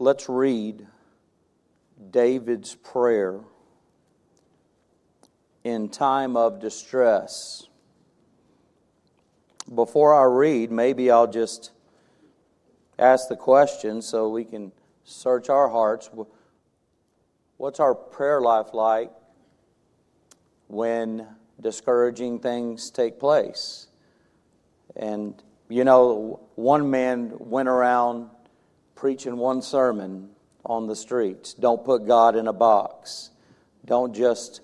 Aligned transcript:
let's 0.00 0.30
read 0.30 0.86
David's 2.10 2.74
prayer 2.74 3.40
in 5.62 5.90
time 5.90 6.38
of 6.38 6.58
distress. 6.58 7.68
Before 9.72 10.14
I 10.14 10.24
read, 10.24 10.72
maybe 10.72 11.10
I'll 11.10 11.30
just 11.30 11.72
ask 12.98 13.28
the 13.28 13.36
question 13.36 14.00
so 14.00 14.30
we 14.30 14.42
can 14.42 14.72
search 15.04 15.50
our 15.50 15.68
hearts. 15.68 16.08
What's 17.58 17.78
our 17.78 17.94
prayer 17.94 18.40
life 18.40 18.72
like 18.72 19.12
when 20.68 21.26
discouraging 21.60 22.38
things 22.38 22.90
take 22.90 23.20
place? 23.20 23.88
And, 24.96 25.34
you 25.68 25.84
know, 25.84 26.40
one 26.54 26.90
man 26.90 27.34
went 27.38 27.68
around 27.68 28.30
preaching 29.00 29.38
one 29.38 29.62
sermon 29.62 30.28
on 30.62 30.86
the 30.86 30.94
streets. 30.94 31.54
Don't 31.54 31.82
put 31.82 32.06
God 32.06 32.36
in 32.36 32.46
a 32.46 32.52
box. 32.52 33.30
Don't 33.86 34.14
just 34.14 34.60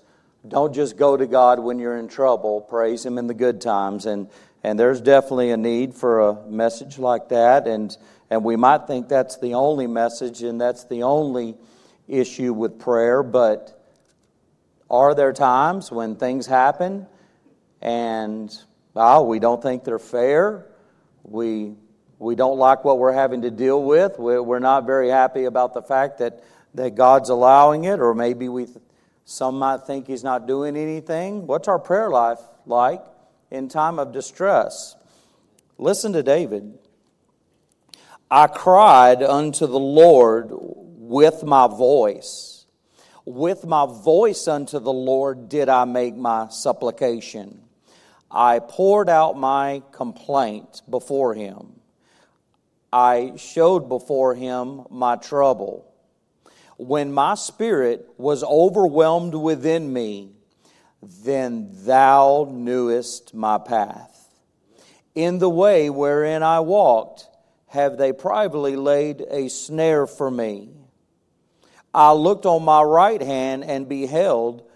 don't 0.47 0.75
just 0.75 0.95
go 0.95 1.17
to 1.17 1.25
God 1.25 1.59
when 1.59 1.79
you're 1.79 1.97
in 1.97 2.07
trouble. 2.07 2.61
Praise 2.61 3.03
Him 3.03 3.17
in 3.17 3.25
the 3.25 3.33
good 3.33 3.59
times. 3.59 4.05
And 4.05 4.29
and 4.63 4.79
there's 4.79 5.01
definitely 5.01 5.49
a 5.49 5.57
need 5.57 5.95
for 5.95 6.21
a 6.21 6.45
message 6.47 6.99
like 6.99 7.29
that. 7.29 7.67
And 7.67 7.97
and 8.29 8.43
we 8.43 8.55
might 8.55 8.85
think 8.85 9.09
that's 9.09 9.37
the 9.39 9.55
only 9.55 9.87
message 9.87 10.43
and 10.43 10.61
that's 10.61 10.83
the 10.83 11.01
only 11.01 11.55
issue 12.07 12.53
with 12.53 12.77
prayer, 12.77 13.23
but 13.23 13.83
are 14.87 15.15
there 15.15 15.33
times 15.33 15.91
when 15.91 16.15
things 16.15 16.45
happen 16.45 17.07
and 17.81 18.55
oh, 18.95 19.23
we 19.23 19.39
don't 19.39 19.63
think 19.63 19.83
they're 19.83 19.97
fair? 19.97 20.67
We 21.23 21.73
we 22.19 22.35
don't 22.35 22.57
like 22.57 22.83
what 22.83 22.97
we're 22.99 23.13
having 23.13 23.43
to 23.43 23.51
deal 23.51 23.83
with. 23.83 24.17
We're 24.17 24.59
not 24.59 24.85
very 24.85 25.09
happy 25.09 25.45
about 25.45 25.73
the 25.73 25.81
fact 25.81 26.17
that, 26.19 26.43
that 26.73 26.95
God's 26.95 27.29
allowing 27.29 27.83
it, 27.83 27.99
or 27.99 28.15
maybe 28.15 28.49
we, 28.49 28.67
some 29.25 29.59
might 29.59 29.81
think 29.85 30.07
He's 30.07 30.23
not 30.23 30.47
doing 30.47 30.75
anything. 30.75 31.45
What's 31.45 31.67
our 31.67 31.79
prayer 31.79 32.09
life 32.09 32.39
like 32.65 33.03
in 33.51 33.69
time 33.69 33.99
of 33.99 34.11
distress? 34.11 34.95
Listen 35.77 36.13
to 36.13 36.23
David. 36.23 36.77
I 38.31 38.47
cried 38.47 39.21
unto 39.21 39.67
the 39.67 39.79
Lord 39.79 40.49
with 40.51 41.43
my 41.43 41.67
voice. 41.67 42.65
With 43.25 43.65
my 43.65 43.85
voice 43.85 44.47
unto 44.47 44.79
the 44.79 44.91
Lord 44.91 45.49
did 45.49 45.69
I 45.69 45.85
make 45.85 46.15
my 46.15 46.47
supplication. 46.49 47.61
I 48.31 48.59
poured 48.59 49.07
out 49.07 49.37
my 49.37 49.83
complaint 49.91 50.81
before 50.89 51.33
him. 51.33 51.76
I 52.91 53.33
showed 53.35 53.89
before 53.89 54.33
him 54.33 54.83
my 54.89 55.17
trouble. 55.17 55.91
When 56.77 57.11
my 57.11 57.35
spirit 57.35 58.07
was 58.17 58.43
overwhelmed 58.43 59.33
within 59.33 59.91
me, 59.91 60.31
then 61.01 61.69
thou 61.71 62.47
knewest 62.49 63.33
my 63.33 63.57
path. 63.57 64.29
In 65.15 65.39
the 65.39 65.49
way 65.49 65.89
wherein 65.89 66.43
I 66.43 66.59
walked, 66.61 67.27
have 67.67 67.97
they 67.97 68.13
privately 68.13 68.75
laid 68.75 69.25
a 69.29 69.49
snare 69.49 70.07
for 70.07 70.31
me. 70.31 70.69
I 71.93 72.13
looked 72.13 72.45
on 72.45 72.63
my 72.63 72.83
right 72.83 73.21
hand 73.21 73.65
and 73.65 73.89
beheld, 73.89 74.69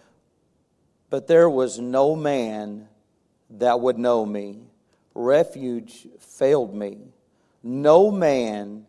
but 1.09 1.27
there 1.27 1.49
was 1.49 1.79
no 1.79 2.15
man 2.15 2.89
that 3.51 3.79
would 3.79 3.97
know 3.97 4.25
me. 4.25 4.63
Refuge 5.13 6.07
failed 6.19 6.73
me 6.73 7.10
no 7.63 8.11
man 8.11 8.85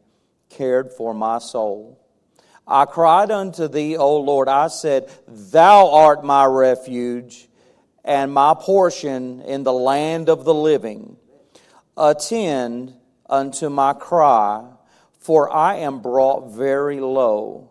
cared 0.48 0.92
for 0.92 1.14
my 1.14 1.38
soul. 1.38 1.98
I 2.66 2.84
cried 2.84 3.30
unto 3.30 3.68
thee, 3.68 3.96
O 3.96 4.18
Lord. 4.18 4.48
I 4.48 4.68
said, 4.68 5.10
Thou 5.26 5.90
art 5.90 6.24
my 6.24 6.44
refuge 6.44 7.48
and 8.04 8.32
my 8.32 8.54
portion 8.54 9.42
in 9.42 9.62
the 9.62 9.72
land 9.72 10.28
of 10.28 10.44
the 10.44 10.54
living. 10.54 11.16
Attend 11.96 12.94
unto 13.28 13.68
my 13.68 13.92
cry, 13.92 14.64
for 15.18 15.52
I 15.52 15.76
am 15.76 16.00
brought 16.00 16.52
very 16.52 17.00
low. 17.00 17.70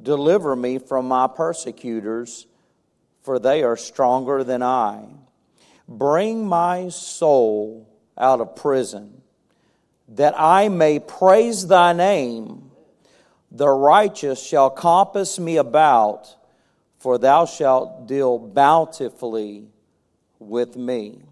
Deliver 0.00 0.56
me 0.56 0.78
from 0.78 1.06
my 1.08 1.26
persecutors, 1.26 2.46
for 3.22 3.38
they 3.38 3.62
are 3.62 3.76
stronger 3.76 4.42
than 4.42 4.62
I. 4.62 5.04
Bring 5.86 6.46
my 6.46 6.88
soul 6.88 7.88
out 8.16 8.40
of 8.40 8.56
prison 8.56 9.17
that 10.08 10.34
I 10.38 10.68
may 10.68 10.98
praise 10.98 11.66
thy 11.66 11.92
name. 11.92 12.70
The 13.50 13.68
righteous 13.68 14.42
shall 14.42 14.70
compass 14.70 15.38
me 15.38 15.56
about, 15.56 16.34
for 16.98 17.18
thou 17.18 17.46
shalt 17.46 18.06
deal 18.06 18.38
bountifully 18.38 19.68
with 20.38 20.76
me. 20.76 21.22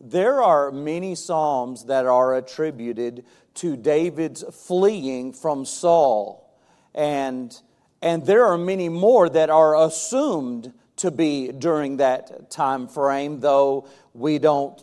There 0.00 0.42
are 0.42 0.70
many 0.70 1.14
Psalms 1.14 1.86
that 1.86 2.06
are 2.06 2.36
attributed 2.36 3.24
to 3.54 3.76
David's 3.76 4.44
fleeing 4.66 5.32
from 5.32 5.64
Saul, 5.64 6.54
and, 6.94 7.58
and 8.02 8.24
there 8.26 8.44
are 8.44 8.58
many 8.58 8.90
more 8.90 9.28
that 9.28 9.48
are 9.48 9.76
assumed 9.84 10.72
to 10.96 11.10
be 11.10 11.50
during 11.50 11.96
that 11.98 12.50
time 12.50 12.88
frame, 12.88 13.40
though 13.40 13.88
we 14.12 14.38
don't 14.38 14.82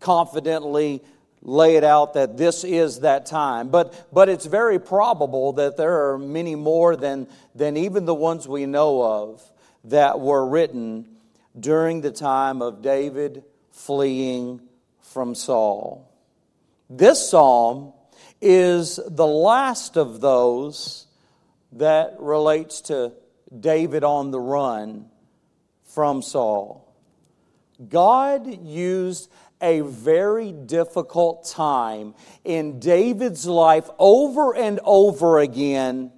confidently 0.00 1.02
lay 1.42 1.76
it 1.76 1.84
out 1.84 2.14
that 2.14 2.36
this 2.36 2.64
is 2.64 3.00
that 3.00 3.26
time. 3.26 3.68
But, 3.68 4.06
but 4.12 4.28
it's 4.28 4.46
very 4.46 4.78
probable 4.78 5.54
that 5.54 5.76
there 5.76 6.10
are 6.10 6.18
many 6.18 6.54
more 6.54 6.96
than, 6.96 7.26
than 7.54 7.76
even 7.76 8.04
the 8.04 8.14
ones 8.14 8.46
we 8.46 8.66
know 8.66 9.02
of 9.02 9.42
that 9.84 10.20
were 10.20 10.46
written 10.46 11.06
during 11.58 12.00
the 12.00 12.12
time 12.12 12.62
of 12.62 12.80
David 12.80 13.44
fleeing 13.72 14.60
from 15.00 15.34
Saul. 15.34 16.08
This 16.88 17.28
psalm 17.28 17.92
is 18.40 19.00
the 19.06 19.26
last 19.26 19.96
of 19.96 20.20
those 20.20 21.06
that 21.72 22.16
relates 22.18 22.82
to 22.82 23.12
David 23.58 24.04
on 24.04 24.30
the 24.30 24.40
run 24.40 25.06
from 25.84 26.22
Saul. 26.22 26.92
God 27.88 28.46
used 28.64 29.30
a 29.62 29.80
very 29.80 30.52
difficult 30.52 31.46
time 31.46 32.14
in 32.44 32.80
David's 32.80 33.46
life 33.46 33.88
over 33.98 34.54
and 34.54 34.80
over 34.84 35.38
again 35.38 36.12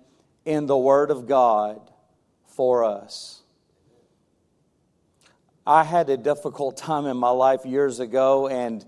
in 0.44 0.66
the 0.66 0.77
Word 0.77 1.10
of 1.10 1.28
God 1.28 1.81
for 2.47 2.84
us. 2.84 3.43
I 5.66 5.84
had 5.84 6.10
a 6.10 6.16
difficult 6.16 6.77
time 6.77 7.06
in 7.06 7.16
my 7.16 7.31
life 7.31 7.65
years 7.65 8.00
ago, 8.00 8.49
and 8.49 8.84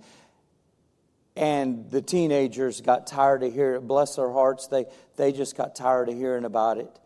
and 1.37 1.91
the 1.91 2.01
teenagers 2.01 2.81
got 2.81 3.07
tired 3.07 3.43
of 3.43 3.53
hearing 3.53 3.83
it. 3.83 3.87
Bless 3.87 4.17
their 4.17 4.31
hearts, 4.31 4.69
they 4.69 4.87
they 5.17 5.33
just 5.33 5.57
got 5.57 5.75
tired 5.75 6.09
of 6.09 6.17
hearing 6.17 6.45
about 6.45 6.79
it. 6.79 6.99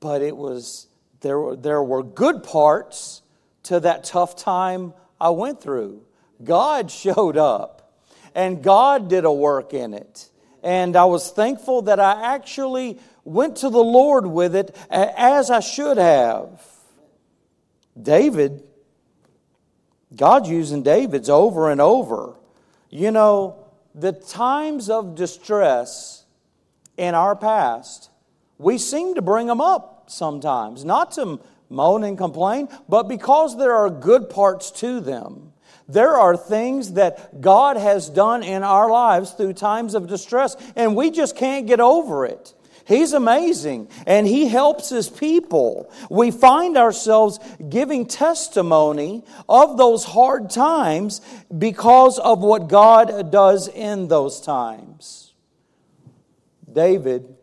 But 0.00 0.22
it 0.22 0.36
was 0.36 0.88
there 1.20 1.38
were 1.40 1.56
there 1.56 1.82
were 1.82 2.02
good 2.02 2.42
parts 2.42 3.22
to 3.64 3.80
that 3.80 4.04
tough 4.04 4.36
time 4.36 4.92
I 5.20 5.30
went 5.30 5.60
through. 5.60 6.02
God 6.42 6.90
showed 6.90 7.36
up 7.36 7.92
and 8.34 8.62
God 8.62 9.08
did 9.08 9.24
a 9.24 9.32
work 9.32 9.72
in 9.72 9.94
it. 9.94 10.28
And 10.62 10.96
I 10.96 11.04
was 11.04 11.30
thankful 11.30 11.82
that 11.82 12.00
I 12.00 12.34
actually 12.34 12.98
went 13.24 13.56
to 13.56 13.70
the 13.70 13.82
Lord 13.82 14.26
with 14.26 14.54
it 14.54 14.76
as 14.90 15.50
I 15.50 15.60
should 15.60 15.96
have. 15.96 16.62
David, 18.00 18.62
God's 20.14 20.48
using 20.48 20.82
David's 20.82 21.30
over 21.30 21.70
and 21.70 21.80
over. 21.80 22.34
You 22.90 23.10
know, 23.10 23.64
the 23.94 24.12
times 24.12 24.90
of 24.90 25.14
distress 25.14 26.24
in 26.96 27.14
our 27.14 27.34
past, 27.34 28.10
we 28.58 28.78
seem 28.78 29.14
to 29.14 29.22
bring 29.22 29.46
them 29.46 29.60
up 29.60 30.04
sometimes, 30.08 30.84
not 30.84 31.12
to 31.12 31.40
moan 31.68 32.04
and 32.04 32.16
complain, 32.16 32.68
but 32.88 33.04
because 33.04 33.56
there 33.56 33.74
are 33.74 33.90
good 33.90 34.30
parts 34.30 34.70
to 34.70 35.00
them. 35.00 35.52
There 35.88 36.16
are 36.16 36.36
things 36.36 36.94
that 36.94 37.40
God 37.40 37.76
has 37.76 38.08
done 38.08 38.42
in 38.42 38.62
our 38.62 38.90
lives 38.90 39.30
through 39.30 39.52
times 39.52 39.94
of 39.94 40.08
distress, 40.08 40.56
and 40.74 40.96
we 40.96 41.10
just 41.10 41.36
can't 41.36 41.66
get 41.66 41.80
over 41.80 42.26
it. 42.26 42.54
He's 42.86 43.14
amazing 43.14 43.88
and 44.06 44.28
he 44.28 44.46
helps 44.46 44.90
his 44.90 45.08
people. 45.08 45.90
We 46.08 46.30
find 46.30 46.76
ourselves 46.76 47.40
giving 47.68 48.06
testimony 48.06 49.24
of 49.48 49.76
those 49.76 50.04
hard 50.04 50.50
times 50.50 51.20
because 51.56 52.20
of 52.20 52.38
what 52.38 52.68
God 52.68 53.32
does 53.32 53.66
in 53.66 54.06
those 54.06 54.40
times. 54.40 55.34
David 56.72 57.34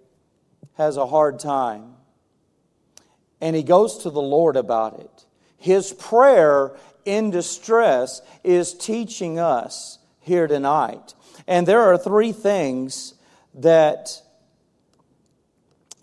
has 0.76 0.96
a 0.96 1.06
hard 1.06 1.40
time 1.40 1.96
and 3.42 3.54
he 3.54 3.64
goes 3.64 3.98
to 4.00 4.10
the 4.10 4.22
Lord 4.22 4.56
about 4.56 5.02
it. 5.02 5.26
His 5.58 5.92
prayer 5.92 6.78
in 7.06 7.32
distress 7.32 8.22
is 8.44 8.74
teaching 8.74 9.40
us 9.40 10.00
here 10.20 10.48
tonight. 10.48 11.14
And 11.48 11.68
there 11.68 11.82
are 11.82 11.98
three 11.98 12.32
things 12.32 13.14
that 13.56 14.22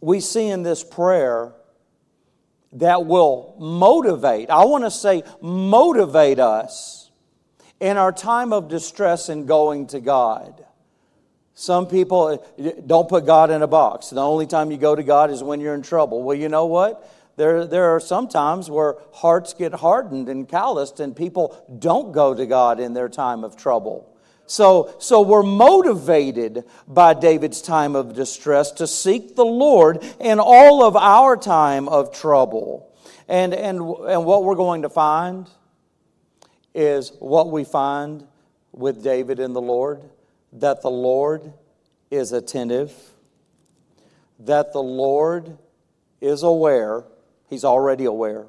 we 0.00 0.20
see 0.20 0.48
in 0.48 0.62
this 0.62 0.84
prayer 0.84 1.52
that 2.72 3.04
will 3.06 3.56
motivate, 3.58 4.48
I 4.50 4.64
want 4.64 4.84
to 4.84 4.90
say 4.90 5.24
motivate 5.40 6.38
us 6.38 7.10
in 7.80 7.96
our 7.96 8.12
time 8.12 8.52
of 8.52 8.68
distress 8.68 9.28
and 9.28 9.48
going 9.48 9.88
to 9.88 10.00
God. 10.00 10.64
Some 11.54 11.88
people 11.88 12.42
eh, 12.58 12.72
don't 12.86 13.08
put 13.08 13.26
God 13.26 13.50
in 13.50 13.62
a 13.62 13.66
box. 13.66 14.10
The 14.10 14.22
only 14.22 14.46
time 14.46 14.70
you 14.70 14.76
go 14.76 14.94
to 14.94 15.02
God 15.02 15.30
is 15.30 15.42
when 15.42 15.60
you're 15.60 15.74
in 15.74 15.82
trouble. 15.82 16.22
Well, 16.22 16.36
you 16.36 16.48
know 16.48 16.66
what? 16.66 17.06
There, 17.40 17.64
there 17.64 17.94
are 17.94 18.00
some 18.00 18.28
times 18.28 18.68
where 18.68 18.96
hearts 19.14 19.54
get 19.54 19.72
hardened 19.72 20.28
and 20.28 20.46
calloused, 20.46 21.00
and 21.00 21.16
people 21.16 21.56
don't 21.78 22.12
go 22.12 22.34
to 22.34 22.44
God 22.44 22.78
in 22.78 22.92
their 22.92 23.08
time 23.08 23.44
of 23.44 23.56
trouble. 23.56 24.14
So, 24.44 24.94
so 24.98 25.22
we're 25.22 25.42
motivated 25.42 26.64
by 26.86 27.14
David's 27.14 27.62
time 27.62 27.96
of 27.96 28.14
distress 28.14 28.72
to 28.72 28.86
seek 28.86 29.36
the 29.36 29.44
Lord 29.46 30.04
in 30.20 30.38
all 30.38 30.84
of 30.84 30.96
our 30.96 31.34
time 31.34 31.88
of 31.88 32.12
trouble. 32.12 32.94
And, 33.26 33.54
and, 33.54 33.80
and 33.80 34.26
what 34.26 34.44
we're 34.44 34.54
going 34.54 34.82
to 34.82 34.90
find 34.90 35.48
is 36.74 37.10
what 37.20 37.50
we 37.50 37.64
find 37.64 38.26
with 38.72 39.02
David 39.02 39.40
and 39.40 39.56
the 39.56 39.62
Lord 39.62 40.02
that 40.52 40.82
the 40.82 40.90
Lord 40.90 41.54
is 42.10 42.32
attentive, 42.32 42.92
that 44.40 44.74
the 44.74 44.82
Lord 44.82 45.56
is 46.20 46.42
aware, 46.42 47.04
He's 47.50 47.64
already 47.64 48.04
aware, 48.04 48.46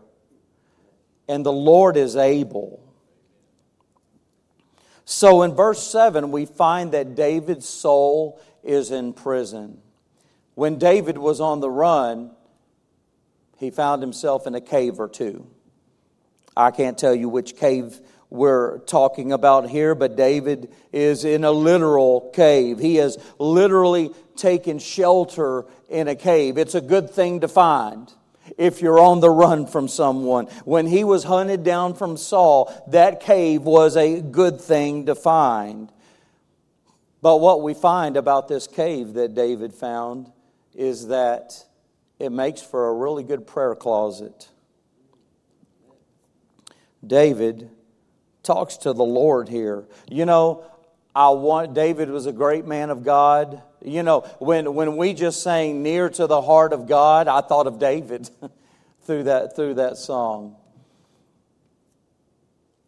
and 1.27 1.43
the 1.43 1.51
Lord 1.51 1.97
is 1.97 2.15
able. 2.15 2.79
So 5.05 5.41
in 5.41 5.55
verse 5.55 5.81
7, 5.81 6.29
we 6.31 6.45
find 6.45 6.91
that 6.91 7.15
David's 7.15 7.67
soul 7.67 8.39
is 8.63 8.91
in 8.91 9.13
prison. 9.13 9.79
When 10.53 10.77
David 10.77 11.17
was 11.17 11.41
on 11.41 11.61
the 11.61 11.69
run, 11.69 12.29
he 13.57 13.71
found 13.71 14.03
himself 14.03 14.45
in 14.45 14.53
a 14.53 14.61
cave 14.61 14.99
or 14.99 15.09
two. 15.09 15.47
I 16.55 16.69
can't 16.69 16.95
tell 16.97 17.15
you 17.15 17.27
which 17.27 17.55
cave 17.55 17.99
we're 18.29 18.77
talking 18.79 19.31
about 19.31 19.67
here, 19.67 19.95
but 19.95 20.15
David 20.15 20.71
is 20.93 21.25
in 21.25 21.43
a 21.43 21.51
literal 21.51 22.29
cave. 22.35 22.77
He 22.77 22.97
has 22.97 23.17
literally 23.39 24.11
taken 24.35 24.77
shelter 24.77 25.65
in 25.89 26.07
a 26.07 26.15
cave. 26.15 26.59
It's 26.59 26.75
a 26.75 26.81
good 26.81 27.09
thing 27.09 27.39
to 27.39 27.47
find 27.47 28.13
if 28.61 28.79
you're 28.79 28.99
on 28.99 29.21
the 29.21 29.29
run 29.29 29.65
from 29.65 29.87
someone. 29.87 30.45
When 30.65 30.85
he 30.85 31.03
was 31.03 31.23
hunted 31.23 31.63
down 31.63 31.95
from 31.95 32.15
Saul, 32.15 32.71
that 32.89 33.19
cave 33.19 33.63
was 33.63 33.97
a 33.97 34.21
good 34.21 34.61
thing 34.61 35.07
to 35.07 35.15
find. 35.15 35.91
But 37.23 37.37
what 37.37 37.63
we 37.63 37.73
find 37.73 38.15
about 38.15 38.47
this 38.47 38.67
cave 38.67 39.13
that 39.13 39.33
David 39.33 39.73
found 39.73 40.31
is 40.75 41.07
that 41.07 41.65
it 42.19 42.31
makes 42.31 42.61
for 42.61 42.89
a 42.89 42.93
really 42.93 43.23
good 43.23 43.47
prayer 43.47 43.73
closet. 43.73 44.49
David 47.05 47.67
talks 48.43 48.77
to 48.77 48.93
the 48.93 49.03
Lord 49.03 49.49
here. 49.49 49.85
You 50.07 50.25
know, 50.25 50.65
I 51.15 51.29
want 51.29 51.73
David 51.73 52.11
was 52.11 52.27
a 52.27 52.31
great 52.31 52.67
man 52.67 52.91
of 52.91 53.03
God. 53.03 53.63
You 53.83 54.03
know, 54.03 54.21
when 54.39 54.75
when 54.75 54.95
we 54.97 55.13
just 55.13 55.41
sang 55.41 55.81
near 55.81 56.09
to 56.09 56.27
the 56.27 56.41
heart 56.41 56.73
of 56.73 56.87
God, 56.87 57.27
I 57.27 57.41
thought 57.41 57.67
of 57.67 57.79
David 57.79 58.29
through 59.05 59.23
that 59.23 59.55
through 59.55 59.75
that 59.75 59.97
song. 59.97 60.55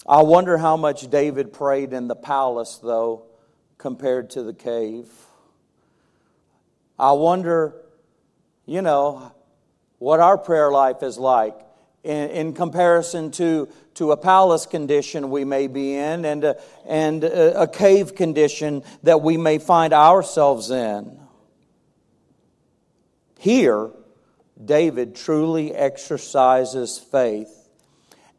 I 0.07 0.21
wonder 0.21 0.57
how 0.57 0.77
much 0.77 1.09
David 1.09 1.53
prayed 1.53 1.93
in 1.93 2.07
the 2.07 2.15
palace 2.15 2.79
though 2.83 3.23
compared 3.77 4.31
to 4.31 4.43
the 4.43 4.53
cave. 4.53 5.09
I 6.99 7.13
wonder, 7.13 7.73
you 8.65 8.81
know, 8.81 9.31
what 9.97 10.19
our 10.19 10.37
prayer 10.37 10.71
life 10.71 11.01
is 11.01 11.17
like 11.17 11.55
in, 12.03 12.29
in 12.29 12.53
comparison 12.53 13.31
to 13.31 13.69
to 13.95 14.11
a 14.11 14.17
palace 14.17 14.65
condition 14.65 15.29
we 15.29 15.45
may 15.45 15.67
be 15.67 15.95
in 15.95 16.25
and 16.25 16.43
a, 16.43 16.57
and 16.87 17.23
a, 17.23 17.61
a 17.61 17.67
cave 17.67 18.15
condition 18.15 18.83
that 19.03 19.21
we 19.21 19.37
may 19.37 19.59
find 19.59 19.93
ourselves 19.93 20.71
in. 20.71 21.19
Here, 23.37 23.91
David 24.63 25.15
truly 25.15 25.73
exercises 25.73 26.97
faith 26.97 27.69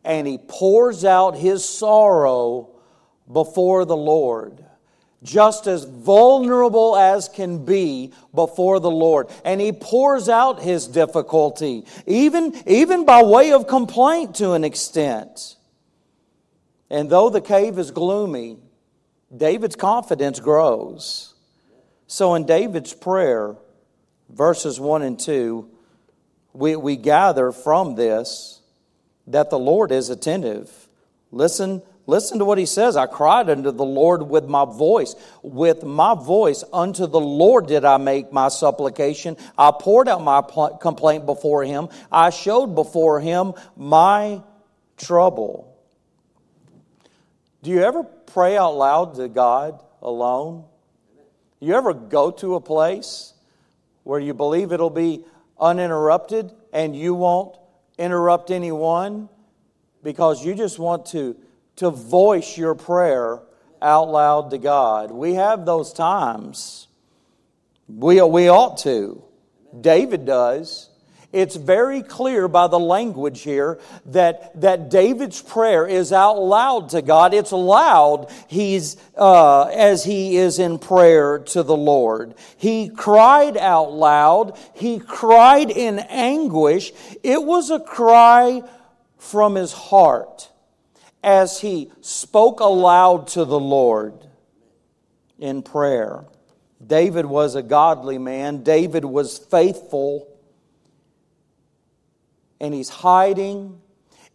and 0.04 0.26
he 0.26 0.38
pours 0.38 1.04
out 1.04 1.36
his 1.36 1.66
sorrow 1.66 2.70
before 3.30 3.84
the 3.84 3.96
Lord 3.96 4.64
just 5.24 5.66
as 5.66 5.84
vulnerable 5.84 6.96
as 6.96 7.28
can 7.28 7.64
be 7.64 8.12
before 8.34 8.78
the 8.78 8.90
Lord. 8.90 9.28
And 9.44 9.60
he 9.60 9.72
pours 9.72 10.28
out 10.28 10.62
his 10.62 10.86
difficulty, 10.86 11.86
even, 12.06 12.54
even 12.66 13.06
by 13.06 13.22
way 13.22 13.52
of 13.52 13.66
complaint 13.66 14.36
to 14.36 14.52
an 14.52 14.62
extent. 14.62 15.56
And 16.90 17.08
though 17.08 17.30
the 17.30 17.40
cave 17.40 17.78
is 17.78 17.90
gloomy, 17.90 18.58
David's 19.34 19.76
confidence 19.76 20.38
grows. 20.38 21.34
So 22.06 22.34
in 22.34 22.44
David's 22.44 22.92
prayer, 22.92 23.56
verses 24.28 24.78
1 24.78 25.02
and 25.02 25.18
2, 25.18 25.68
we, 26.52 26.76
we 26.76 26.96
gather 26.96 27.50
from 27.50 27.94
this 27.94 28.60
that 29.26 29.48
the 29.48 29.58
Lord 29.58 29.90
is 29.90 30.10
attentive. 30.10 30.70
Listen 31.32 31.82
Listen 32.06 32.38
to 32.38 32.44
what 32.44 32.58
he 32.58 32.66
says. 32.66 32.96
I 32.96 33.06
cried 33.06 33.48
unto 33.48 33.70
the 33.70 33.84
Lord 33.84 34.22
with 34.22 34.46
my 34.46 34.64
voice. 34.66 35.14
With 35.42 35.84
my 35.84 36.14
voice 36.14 36.62
unto 36.72 37.06
the 37.06 37.20
Lord 37.20 37.66
did 37.66 37.84
I 37.84 37.96
make 37.96 38.30
my 38.30 38.48
supplication. 38.48 39.36
I 39.56 39.72
poured 39.78 40.08
out 40.08 40.22
my 40.22 40.42
complaint 40.80 41.24
before 41.24 41.64
him. 41.64 41.88
I 42.12 42.30
showed 42.30 42.74
before 42.74 43.20
him 43.20 43.54
my 43.76 44.42
trouble. 44.98 45.74
Do 47.62 47.70
you 47.70 47.82
ever 47.82 48.02
pray 48.02 48.58
out 48.58 48.76
loud 48.76 49.14
to 49.14 49.28
God 49.28 49.82
alone? 50.02 50.64
You 51.60 51.74
ever 51.74 51.94
go 51.94 52.30
to 52.32 52.56
a 52.56 52.60
place 52.60 53.32
where 54.02 54.20
you 54.20 54.34
believe 54.34 54.72
it'll 54.72 54.90
be 54.90 55.24
uninterrupted 55.58 56.52
and 56.74 56.94
you 56.94 57.14
won't 57.14 57.56
interrupt 57.96 58.50
anyone 58.50 59.30
because 60.02 60.44
you 60.44 60.54
just 60.54 60.78
want 60.78 61.06
to 61.06 61.36
to 61.76 61.90
voice 61.90 62.56
your 62.56 62.74
prayer 62.74 63.40
out 63.82 64.08
loud 64.08 64.50
to 64.50 64.58
God. 64.58 65.10
We 65.10 65.34
have 65.34 65.66
those 65.66 65.92
times. 65.92 66.88
We, 67.88 68.20
we 68.22 68.48
ought 68.48 68.78
to. 68.78 69.22
David 69.78 70.24
does. 70.24 70.90
It's 71.32 71.56
very 71.56 72.02
clear 72.02 72.46
by 72.46 72.68
the 72.68 72.78
language 72.78 73.40
here 73.42 73.80
that, 74.06 74.60
that 74.60 74.88
David's 74.88 75.42
prayer 75.42 75.84
is 75.84 76.12
out 76.12 76.38
loud 76.38 76.90
to 76.90 77.02
God. 77.02 77.34
It's 77.34 77.50
loud 77.50 78.30
he's, 78.46 78.96
uh, 79.16 79.64
as 79.64 80.04
he 80.04 80.36
is 80.36 80.60
in 80.60 80.78
prayer 80.78 81.40
to 81.40 81.64
the 81.64 81.76
Lord. 81.76 82.36
He 82.56 82.88
cried 82.88 83.56
out 83.56 83.92
loud. 83.92 84.56
He 84.74 85.00
cried 85.00 85.72
in 85.72 85.98
anguish. 85.98 86.92
It 87.24 87.42
was 87.42 87.68
a 87.68 87.80
cry 87.80 88.62
from 89.18 89.56
his 89.56 89.72
heart 89.72 90.52
as 91.24 91.60
he 91.60 91.90
spoke 92.02 92.60
aloud 92.60 93.26
to 93.28 93.44
the 93.46 93.58
Lord 93.58 94.14
in 95.38 95.62
prayer. 95.62 96.26
David 96.86 97.24
was 97.24 97.54
a 97.54 97.62
godly 97.62 98.18
man, 98.18 98.62
David 98.62 99.04
was 99.06 99.38
faithful, 99.38 100.28
and 102.60 102.74
he's 102.74 102.90
hiding 102.90 103.80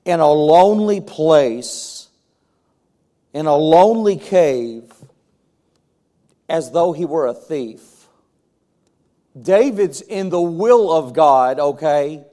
in 0.04 0.20
a 0.20 0.32
lonely 0.32 1.00
place, 1.00 2.10
in 3.34 3.46
a 3.46 3.56
lonely 3.56 4.18
cave, 4.18 4.92
as 6.50 6.72
though 6.72 6.92
he 6.92 7.06
were 7.06 7.28
a 7.28 7.34
thief. 7.34 8.08
David's 9.40 10.02
in 10.02 10.30
the 10.30 10.42
will 10.42 10.92
of 10.92 11.14
God, 11.14 11.60
okay? 11.60 12.24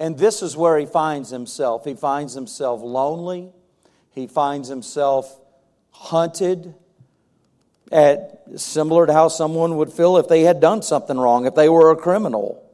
And 0.00 0.16
this 0.16 0.42
is 0.42 0.56
where 0.56 0.78
he 0.78 0.86
finds 0.86 1.28
himself. 1.28 1.84
He 1.84 1.92
finds 1.92 2.32
himself 2.32 2.80
lonely. 2.80 3.50
He 4.12 4.26
finds 4.26 4.68
himself 4.68 5.38
hunted 5.90 6.74
at 7.92 8.42
similar 8.56 9.06
to 9.06 9.12
how 9.12 9.28
someone 9.28 9.76
would 9.76 9.92
feel 9.92 10.16
if 10.16 10.26
they 10.26 10.40
had 10.40 10.58
done 10.58 10.80
something 10.80 11.18
wrong, 11.18 11.44
if 11.44 11.54
they 11.54 11.68
were 11.68 11.90
a 11.90 11.96
criminal. 11.96 12.66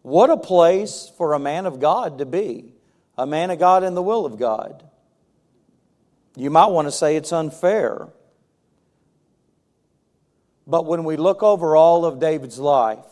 What 0.00 0.30
a 0.30 0.36
place 0.38 1.12
for 1.18 1.34
a 1.34 1.38
man 1.38 1.66
of 1.66 1.78
God 1.78 2.18
to 2.18 2.24
be, 2.26 2.72
a 3.18 3.26
man 3.26 3.50
of 3.50 3.58
God 3.58 3.84
in 3.84 3.94
the 3.94 4.02
will 4.02 4.24
of 4.24 4.38
God. 4.38 4.82
You 6.36 6.48
might 6.48 6.66
want 6.66 6.88
to 6.88 6.92
say 6.92 7.16
it's 7.16 7.32
unfair. 7.32 8.08
But 10.66 10.86
when 10.86 11.04
we 11.04 11.16
look 11.16 11.42
over 11.42 11.76
all 11.76 12.06
of 12.06 12.18
David's 12.18 12.58
life 12.58 13.04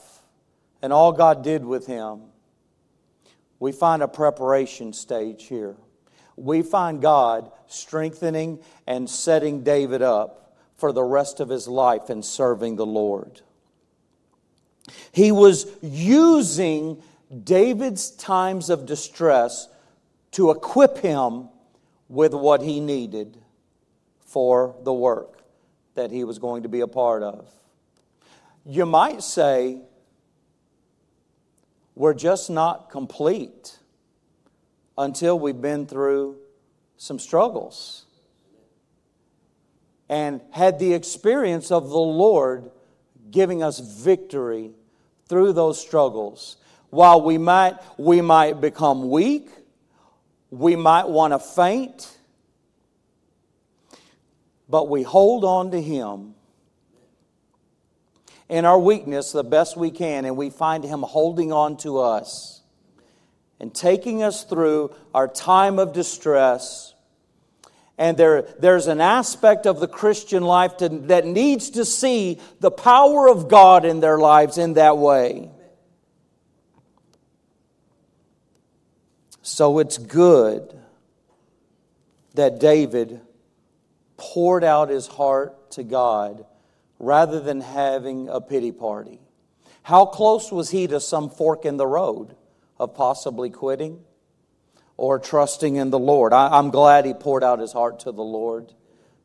and 0.80 0.94
all 0.94 1.12
God 1.12 1.44
did 1.44 1.64
with 1.64 1.86
him, 1.86 2.22
we 3.64 3.72
find 3.72 4.02
a 4.02 4.08
preparation 4.08 4.92
stage 4.92 5.44
here. 5.44 5.74
We 6.36 6.60
find 6.60 7.00
God 7.00 7.50
strengthening 7.66 8.58
and 8.86 9.08
setting 9.08 9.62
David 9.62 10.02
up 10.02 10.54
for 10.76 10.92
the 10.92 11.02
rest 11.02 11.40
of 11.40 11.48
his 11.48 11.66
life 11.66 12.10
in 12.10 12.22
serving 12.22 12.76
the 12.76 12.84
Lord. 12.84 13.40
He 15.12 15.32
was 15.32 15.66
using 15.80 17.02
David's 17.42 18.10
times 18.10 18.68
of 18.68 18.84
distress 18.84 19.66
to 20.32 20.50
equip 20.50 20.98
him 20.98 21.48
with 22.10 22.34
what 22.34 22.60
he 22.60 22.80
needed 22.80 23.38
for 24.26 24.76
the 24.82 24.92
work 24.92 25.42
that 25.94 26.10
he 26.10 26.22
was 26.22 26.38
going 26.38 26.64
to 26.64 26.68
be 26.68 26.80
a 26.80 26.86
part 26.86 27.22
of. 27.22 27.48
You 28.66 28.84
might 28.84 29.22
say, 29.22 29.78
we're 31.94 32.14
just 32.14 32.50
not 32.50 32.90
complete 32.90 33.78
until 34.98 35.38
we've 35.38 35.60
been 35.60 35.86
through 35.86 36.36
some 36.96 37.18
struggles 37.18 38.04
and 40.08 40.40
had 40.50 40.78
the 40.78 40.92
experience 40.92 41.70
of 41.70 41.88
the 41.88 41.98
Lord 41.98 42.70
giving 43.30 43.62
us 43.62 43.80
victory 43.80 44.72
through 45.28 45.52
those 45.52 45.80
struggles. 45.80 46.56
While 46.90 47.22
we 47.22 47.38
might, 47.38 47.76
we 47.96 48.20
might 48.20 48.60
become 48.60 49.10
weak, 49.10 49.48
we 50.50 50.76
might 50.76 51.08
want 51.08 51.32
to 51.32 51.38
faint, 51.38 52.16
but 54.68 54.88
we 54.88 55.02
hold 55.02 55.44
on 55.44 55.70
to 55.72 55.80
Him 55.80 56.34
in 58.48 58.64
our 58.64 58.78
weakness 58.78 59.32
the 59.32 59.44
best 59.44 59.76
we 59.76 59.90
can, 59.90 60.24
and 60.24 60.36
we 60.36 60.50
find 60.50 60.84
Him 60.84 61.02
holding 61.02 61.52
on 61.52 61.76
to 61.78 61.98
us 61.98 62.62
and 63.60 63.74
taking 63.74 64.22
us 64.22 64.44
through 64.44 64.94
our 65.14 65.28
time 65.28 65.78
of 65.78 65.92
distress. 65.92 66.94
And 67.96 68.16
there, 68.16 68.42
there's 68.58 68.88
an 68.88 69.00
aspect 69.00 69.66
of 69.66 69.80
the 69.80 69.88
Christian 69.88 70.42
life 70.42 70.76
to, 70.78 70.88
that 70.88 71.24
needs 71.24 71.70
to 71.70 71.84
see 71.84 72.40
the 72.60 72.70
power 72.70 73.28
of 73.28 73.48
God 73.48 73.84
in 73.84 74.00
their 74.00 74.18
lives 74.18 74.58
in 74.58 74.74
that 74.74 74.98
way. 74.98 75.50
So 79.42 79.78
it's 79.78 79.98
good 79.98 80.76
that 82.34 82.58
David 82.58 83.20
poured 84.16 84.64
out 84.64 84.88
his 84.88 85.06
heart 85.06 85.70
to 85.72 85.84
God 85.84 86.44
rather 86.98 87.40
than 87.40 87.60
having 87.60 88.28
a 88.28 88.40
pity 88.40 88.72
party. 88.72 89.20
How 89.82 90.06
close 90.06 90.50
was 90.50 90.70
he 90.70 90.86
to 90.86 91.00
some 91.00 91.28
fork 91.28 91.64
in 91.64 91.76
the 91.76 91.86
road 91.86 92.36
of 92.78 92.94
possibly 92.94 93.50
quitting 93.50 94.00
or 94.96 95.18
trusting 95.18 95.76
in 95.76 95.90
the 95.90 95.98
Lord? 95.98 96.32
I, 96.32 96.58
am 96.58 96.70
glad 96.70 97.04
he 97.04 97.12
poured 97.12 97.44
out 97.44 97.58
his 97.58 97.72
heart 97.72 98.00
to 98.00 98.12
the 98.12 98.22
Lord. 98.22 98.72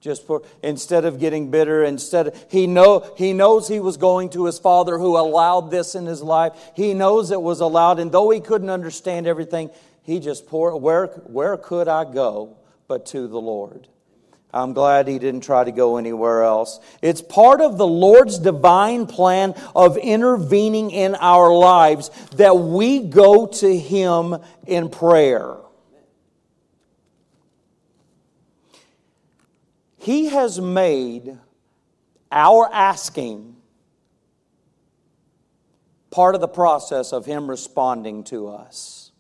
Just 0.02 0.26
for 0.26 0.44
instead 0.64 1.04
of 1.04 1.20
getting 1.20 1.52
bitter, 1.52 1.84
instead 1.84 2.28
of, 2.28 2.46
he 2.50 2.68
know 2.68 3.14
he 3.18 3.34
knows 3.34 3.68
he 3.68 3.82
was 3.82 3.98
going 3.98 4.30
to 4.30 4.46
his 4.46 4.58
father 4.58 4.98
who 4.98 5.18
allowed 5.18 5.72
this 5.72 5.94
in 5.94 6.06
his 6.06 6.22
life. 6.22 6.54
He 6.74 6.94
knows 6.94 7.32
it 7.32 7.42
was 7.42 7.60
allowed, 7.60 8.00
and 8.00 8.10
though 8.10 8.30
he 8.30 8.40
couldn't 8.40 8.70
understand 8.70 9.28
everything, 9.28 9.70
he 10.04 10.22
just 10.22 10.48
poured. 10.48 10.82
Where 10.82 11.08
where 11.08 11.58
could 11.58 11.90
I 11.90 12.06
go 12.06 12.58
but 12.88 13.08
to 13.08 13.28
the 13.28 13.42
Lord? 13.42 13.90
I'm 14.51 14.74
glad 14.74 15.08
he 15.08 15.20
didn't 15.20 15.41
try 15.41 15.63
to 15.63 15.72
go 15.72 15.98
anywhere 15.98 16.44
else. 16.44 16.79
It's 17.01 17.22
part 17.22 17.62
of 17.62 17.77
the 17.77 17.86
Lord's 17.86 18.39
divine 18.39 19.06
plan 19.06 19.53
of 19.75 19.96
intervening 19.98 20.89
in 20.89 21.15
our 21.15 21.53
lives 21.53 22.10
that 22.36 22.58
we 22.58 23.00
go 23.00 23.46
to 23.46 23.77
him 23.77 24.38
in 24.65 24.89
prayer. 24.89 25.58
He 29.98 30.29
has 30.29 30.60
made 30.60 31.38
our 32.32 32.70
asking 32.74 33.56
part 36.10 36.34
of 36.34 36.41
the 36.41 36.48
process 36.48 37.13
of 37.13 37.25
him 37.25 37.48
responding 37.48 38.24
to 38.25 38.48
us. 38.48 39.12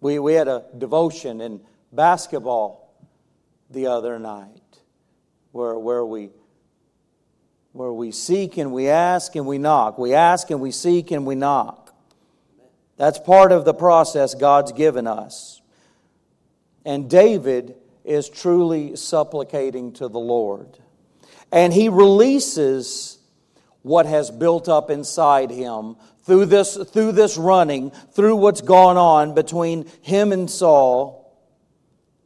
We, 0.00 0.18
we 0.18 0.34
had 0.34 0.48
a 0.48 0.64
devotion 0.76 1.40
in 1.40 1.60
basketball 1.92 2.81
the 3.72 3.86
other 3.86 4.18
night, 4.18 4.80
where, 5.52 5.78
where, 5.78 6.04
we, 6.04 6.30
where 7.72 7.92
we 7.92 8.12
seek 8.12 8.56
and 8.56 8.72
we 8.72 8.88
ask 8.88 9.34
and 9.36 9.46
we 9.46 9.58
knock. 9.58 9.98
We 9.98 10.14
ask 10.14 10.50
and 10.50 10.60
we 10.60 10.70
seek 10.70 11.10
and 11.10 11.26
we 11.26 11.34
knock. 11.34 11.94
That's 12.96 13.18
part 13.18 13.52
of 13.52 13.64
the 13.64 13.74
process 13.74 14.34
God's 14.34 14.72
given 14.72 15.06
us. 15.06 15.60
And 16.84 17.08
David 17.08 17.76
is 18.04 18.28
truly 18.28 18.96
supplicating 18.96 19.92
to 19.94 20.08
the 20.08 20.18
Lord. 20.18 20.78
And 21.50 21.72
he 21.72 21.88
releases 21.88 23.18
what 23.82 24.06
has 24.06 24.30
built 24.30 24.68
up 24.68 24.90
inside 24.90 25.50
him 25.50 25.96
through 26.24 26.46
this, 26.46 26.76
through 26.76 27.12
this 27.12 27.36
running, 27.36 27.90
through 27.90 28.36
what's 28.36 28.60
gone 28.60 28.96
on 28.96 29.34
between 29.34 29.86
him 30.02 30.32
and 30.32 30.50
Saul 30.50 31.21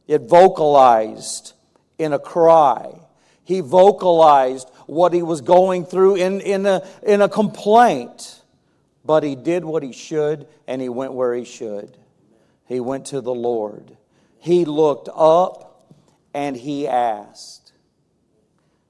it 0.07 0.21
vocalized 0.21 1.53
in 1.97 2.13
a 2.13 2.19
cry. 2.19 2.99
He 3.43 3.59
vocalized 3.61 4.69
what 4.87 5.13
he 5.13 5.21
was 5.21 5.41
going 5.41 5.85
through 5.85 6.15
in, 6.15 6.41
in, 6.41 6.65
a, 6.65 6.85
in 7.03 7.21
a 7.21 7.29
complaint. 7.29 8.41
But 9.05 9.23
he 9.23 9.35
did 9.35 9.63
what 9.63 9.83
he 9.83 9.93
should 9.93 10.47
and 10.67 10.81
he 10.81 10.89
went 10.89 11.13
where 11.13 11.33
he 11.33 11.45
should. 11.45 11.97
He 12.65 12.79
went 12.79 13.07
to 13.07 13.21
the 13.21 13.33
Lord. 13.33 13.95
He 14.39 14.65
looked 14.65 15.09
up 15.13 15.93
and 16.33 16.55
he 16.55 16.87
asked. 16.87 17.71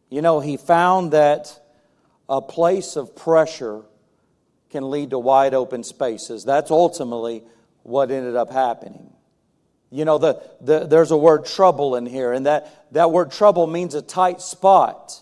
You 0.09 0.21
know, 0.21 0.39
he 0.39 0.57
found 0.57 1.11
that 1.11 1.59
a 2.29 2.41
place 2.41 2.95
of 2.95 3.15
pressure 3.15 3.83
can 4.69 4.89
lead 4.89 5.11
to 5.11 5.19
wide 5.19 5.53
open 5.53 5.83
spaces. 5.83 6.43
That's 6.43 6.71
ultimately 6.71 7.43
what 7.83 8.11
ended 8.11 8.35
up 8.35 8.51
happening. 8.51 9.13
You 9.89 10.05
know, 10.05 10.17
the, 10.17 10.41
the, 10.59 10.85
there's 10.85 11.11
a 11.11 11.17
word 11.17 11.45
trouble 11.45 11.95
in 11.95 12.05
here, 12.05 12.33
and 12.33 12.45
that, 12.45 12.93
that 12.93 13.11
word 13.11 13.31
trouble 13.31 13.67
means 13.67 13.95
a 13.95 14.01
tight 14.01 14.41
spot. 14.41 15.21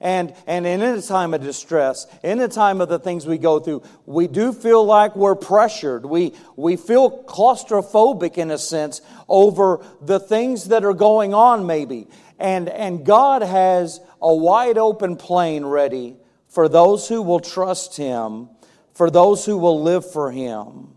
And, 0.00 0.32
and 0.46 0.64
in 0.64 0.80
a 0.80 1.02
time 1.02 1.34
of 1.34 1.42
distress, 1.42 2.06
in 2.22 2.40
a 2.40 2.48
time 2.48 2.80
of 2.80 2.88
the 2.88 3.00
things 3.00 3.26
we 3.26 3.36
go 3.36 3.58
through, 3.58 3.82
we 4.06 4.28
do 4.28 4.52
feel 4.52 4.84
like 4.84 5.16
we're 5.16 5.34
pressured. 5.34 6.06
We, 6.06 6.34
we 6.54 6.76
feel 6.76 7.24
claustrophobic 7.24 8.38
in 8.38 8.52
a 8.52 8.58
sense 8.58 9.00
over 9.26 9.84
the 10.00 10.20
things 10.20 10.66
that 10.66 10.84
are 10.84 10.94
going 10.94 11.34
on, 11.34 11.66
maybe. 11.66 12.06
And, 12.38 12.68
and 12.68 13.04
God 13.04 13.42
has 13.42 14.00
a 14.22 14.32
wide 14.32 14.78
open 14.78 15.16
plain 15.16 15.64
ready 15.64 16.16
for 16.46 16.68
those 16.68 17.08
who 17.08 17.20
will 17.20 17.40
trust 17.40 17.96
Him, 17.96 18.50
for 18.94 19.10
those 19.10 19.44
who 19.44 19.58
will 19.58 19.82
live 19.82 20.08
for 20.08 20.30
Him. 20.30 20.94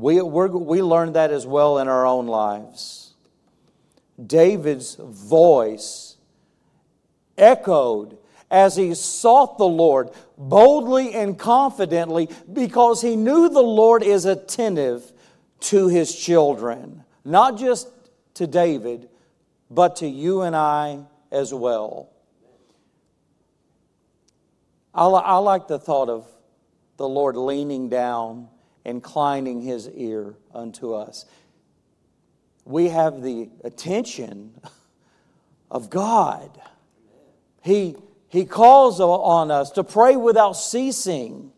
We, 0.00 0.20
we 0.20 0.82
learn 0.82 1.14
that 1.14 1.30
as 1.30 1.46
well 1.46 1.78
in 1.78 1.88
our 1.88 2.06
own 2.06 2.26
lives. 2.26 3.14
David's 4.24 4.96
voice 4.96 6.16
echoed 7.38 8.18
as 8.50 8.76
he 8.76 8.94
sought 8.94 9.58
the 9.58 9.66
Lord 9.66 10.10
boldly 10.36 11.14
and 11.14 11.38
confidently 11.38 12.28
because 12.52 13.00
he 13.00 13.16
knew 13.16 13.48
the 13.48 13.60
Lord 13.60 14.02
is 14.02 14.24
attentive 14.26 15.12
to 15.60 15.88
his 15.88 16.14
children, 16.14 17.04
not 17.24 17.58
just 17.58 17.88
to 18.34 18.46
David, 18.46 19.08
but 19.70 19.96
to 19.96 20.06
you 20.06 20.42
and 20.42 20.54
I 20.54 21.04
as 21.32 21.52
well. 21.52 22.10
I, 24.94 25.06
I 25.06 25.36
like 25.38 25.68
the 25.68 25.78
thought 25.78 26.10
of 26.10 26.26
the 26.98 27.08
Lord 27.08 27.36
leaning 27.36 27.88
down 27.88 28.48
inclining 28.86 29.60
his 29.60 29.90
ear 29.90 30.36
unto 30.54 30.94
us. 30.94 31.26
We 32.64 32.88
have 32.88 33.20
the 33.20 33.50
attention 33.64 34.54
of 35.70 35.90
God. 35.90 36.50
He, 37.62 37.96
he 38.28 38.44
calls 38.44 39.00
on 39.00 39.50
us 39.50 39.72
to 39.72 39.82
pray 39.84 40.14
without 40.14 40.52
ceasing. 40.52 41.52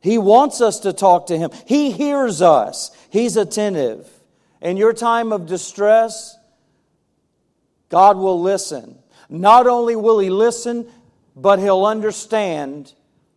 He 0.00 0.16
wants 0.16 0.62
us 0.62 0.80
to 0.80 0.94
talk 0.94 1.26
to 1.26 1.36
Him. 1.36 1.50
He 1.66 1.90
hears 1.90 2.40
us. 2.40 2.90
He's 3.10 3.36
attentive. 3.36 4.08
In 4.62 4.78
your 4.78 4.94
time 4.94 5.32
of 5.32 5.46
distress, 5.46 6.38
God 7.90 8.16
will 8.16 8.40
listen. 8.40 8.98
Not 9.28 9.66
only 9.66 9.96
will 9.96 10.18
He 10.18 10.30
listen, 10.30 10.86
but 11.36 11.58
He'll 11.58 11.84
understand 11.84 12.94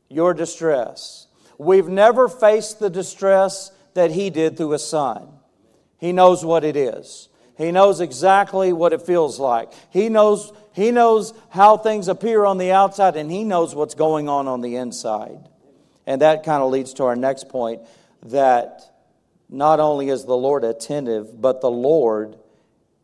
your 0.08 0.34
distress. 0.34 1.28
We've 1.64 1.88
never 1.88 2.28
faced 2.28 2.80
the 2.80 2.90
distress 2.90 3.72
that 3.94 4.12
he 4.12 4.30
did 4.30 4.58
through 4.58 4.72
his 4.72 4.86
son. 4.86 5.28
He 5.98 6.12
knows 6.12 6.44
what 6.44 6.64
it 6.64 6.76
is. 6.76 7.30
He 7.58 7.72
knows 7.72 8.02
exactly 8.02 8.74
what 8.74 8.94
it 8.94 9.04
feels 9.04 9.40
like. 9.40 9.72
He 9.92 10.10
knows, 10.10 10.52
he 10.74 10.92
knows 10.92 11.34
how 11.50 11.78
things 11.78 12.08
appear 12.08 12.46
on 12.46 12.58
the 12.58 12.72
outside, 12.72 13.16
and 13.16 13.32
he 13.32 13.44
knows 13.44 13.76
what's 13.76 13.96
going 13.96 14.28
on 14.28 14.48
on 14.48 14.62
the 14.62 14.76
inside. 14.76 15.48
And 16.06 16.22
that 16.22 16.44
kind 16.44 16.62
of 16.64 16.72
leads 16.72 16.94
to 16.96 17.06
our 17.06 17.16
next 17.16 17.50
point 17.50 17.82
that 18.24 18.82
not 19.50 19.80
only 19.80 20.10
is 20.10 20.26
the 20.26 20.36
Lord 20.36 20.64
attentive, 20.64 21.40
but 21.40 21.62
the 21.62 21.72
Lord 21.72 22.38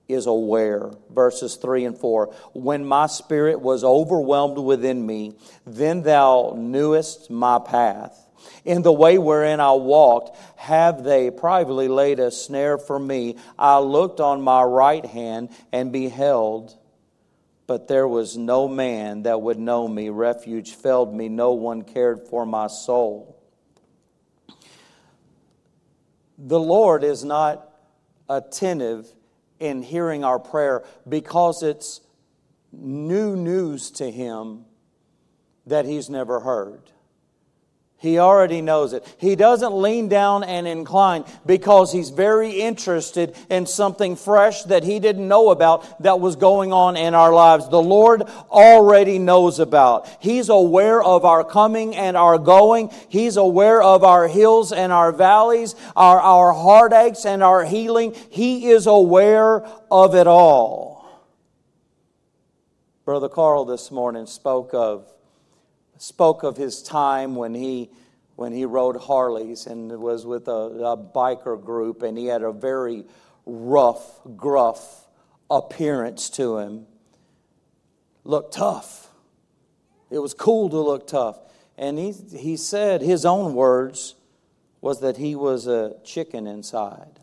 is 0.08 0.26
aware. 0.26 0.92
Verses 1.12 1.56
3 1.56 1.86
and 1.86 1.98
4. 1.98 2.34
When 2.54 2.84
my 2.84 3.06
spirit 3.06 3.62
was 3.62 3.84
overwhelmed 3.84 4.58
within 4.58 5.06
me, 5.06 5.36
then 5.66 6.02
thou 6.02 6.56
knewest 6.58 7.30
my 7.30 7.60
path. 7.60 8.29
In 8.66 8.82
the 8.82 8.92
way 8.92 9.18
wherein 9.18 9.60
I 9.60 9.74
walked, 9.74 10.38
have 10.58 11.04
they 11.04 11.32
privately 11.32 11.88
laid 11.88 12.20
a 12.20 12.32
snare 12.32 12.78
for 12.78 13.00
me. 13.00 13.38
I 13.58 13.80
looked 13.80 14.20
on 14.20 14.42
my 14.42 14.64
right 14.64 15.06
hand 15.06 15.50
and 15.72 15.92
beheld, 15.92 16.78
but 17.68 17.88
there 17.88 18.08
was 18.08 18.38
no 18.38 18.68
man 18.68 19.24
that 19.24 19.42
would 19.42 19.60
know 19.60 19.88
me. 19.88 20.10
Refuge 20.10 20.76
failed 20.76 21.14
me, 21.14 21.30
no 21.30 21.54
one 21.54 21.84
cared 21.84 22.28
for 22.28 22.46
my 22.46 22.68
soul. 22.68 23.36
The 26.38 26.60
Lord 26.60 27.04
is 27.04 27.24
not 27.24 27.70
attentive 28.30 29.12
in 29.60 29.82
hearing 29.82 30.24
our 30.24 30.40
prayer 30.40 30.84
because 31.08 31.64
it's 31.64 32.02
new 32.72 33.36
news 33.36 33.92
to 33.92 34.10
Him 34.10 34.66
that 35.66 35.86
He's 35.86 36.10
never 36.10 36.40
heard. 36.40 36.92
He 38.00 38.18
already 38.18 38.62
knows 38.62 38.94
it. 38.94 39.06
He 39.18 39.36
doesn't 39.36 39.74
lean 39.74 40.08
down 40.08 40.46
and 40.46 40.66
incline 40.66 41.26
because 41.46 41.92
he's 41.92 42.12
very 42.12 42.52
interested 42.52 43.36
in 43.50 43.66
something 43.66 44.16
fresh 44.16 44.64
that 44.64 44.86
he 44.86 45.02
didn't 45.02 45.28
know 45.28 45.50
about 45.50 46.02
that 46.02 46.22
was 46.22 46.38
going 46.38 46.72
on 46.72 46.96
in 46.96 47.14
our 47.14 47.34
lives. 47.34 47.68
The 47.68 47.82
Lord 47.82 48.22
already 48.50 49.20
knows 49.20 49.60
about. 49.60 50.08
He's 50.22 50.48
aware 50.48 51.04
of 51.04 51.26
our 51.26 51.44
coming 51.44 51.94
and 51.94 52.16
our 52.16 52.38
going. 52.38 52.90
He's 53.10 53.36
aware 53.36 53.82
of 53.82 54.06
our 54.06 54.30
hills 54.30 54.72
and 54.72 54.94
our 54.94 55.12
valleys, 55.12 55.76
our, 55.94 56.22
our 56.22 56.54
heartaches 56.54 57.26
and 57.26 57.44
our 57.44 57.66
healing. 57.66 58.16
He 58.30 58.70
is 58.70 58.88
aware 58.88 59.66
of 59.92 60.16
it 60.16 60.26
all. 60.26 61.06
Brother 63.04 63.28
Carl 63.28 63.66
this 63.66 63.92
morning 63.92 64.26
spoke 64.26 64.74
of 64.74 65.06
spoke 66.00 66.42
of 66.42 66.58
his 66.58 66.82
time 66.82 67.36
when 67.36 67.54
he 67.54 67.92
when 68.36 68.54
he 68.54 68.64
rode 68.64 68.96
Harleys 68.96 69.68
and 69.68 69.92
was 70.00 70.26
with 70.26 70.48
a, 70.48 70.52
a 70.52 70.98
biker 70.98 71.62
group, 71.62 72.02
and 72.02 72.18
he 72.18 72.28
had 72.28 72.42
a 72.42 72.54
very 72.54 73.04
rough, 73.46 74.22
gruff 74.38 75.08
appearance 75.52 76.30
to 76.30 76.58
him. 76.58 76.88
Looked 78.24 78.54
tough. 78.54 79.10
It 80.10 80.20
was 80.20 80.34
cool 80.34 80.70
to 80.70 80.80
look 80.80 81.06
tough. 81.06 81.38
And 81.78 82.00
he, 82.00 82.14
he 82.14 82.56
said, 82.56 83.02
his 83.02 83.26
own 83.26 83.54
words 83.54 84.16
was 84.80 85.02
that 85.02 85.18
he 85.18 85.36
was 85.36 85.68
a 85.68 85.98
chicken 86.06 86.48
inside. 86.48 87.20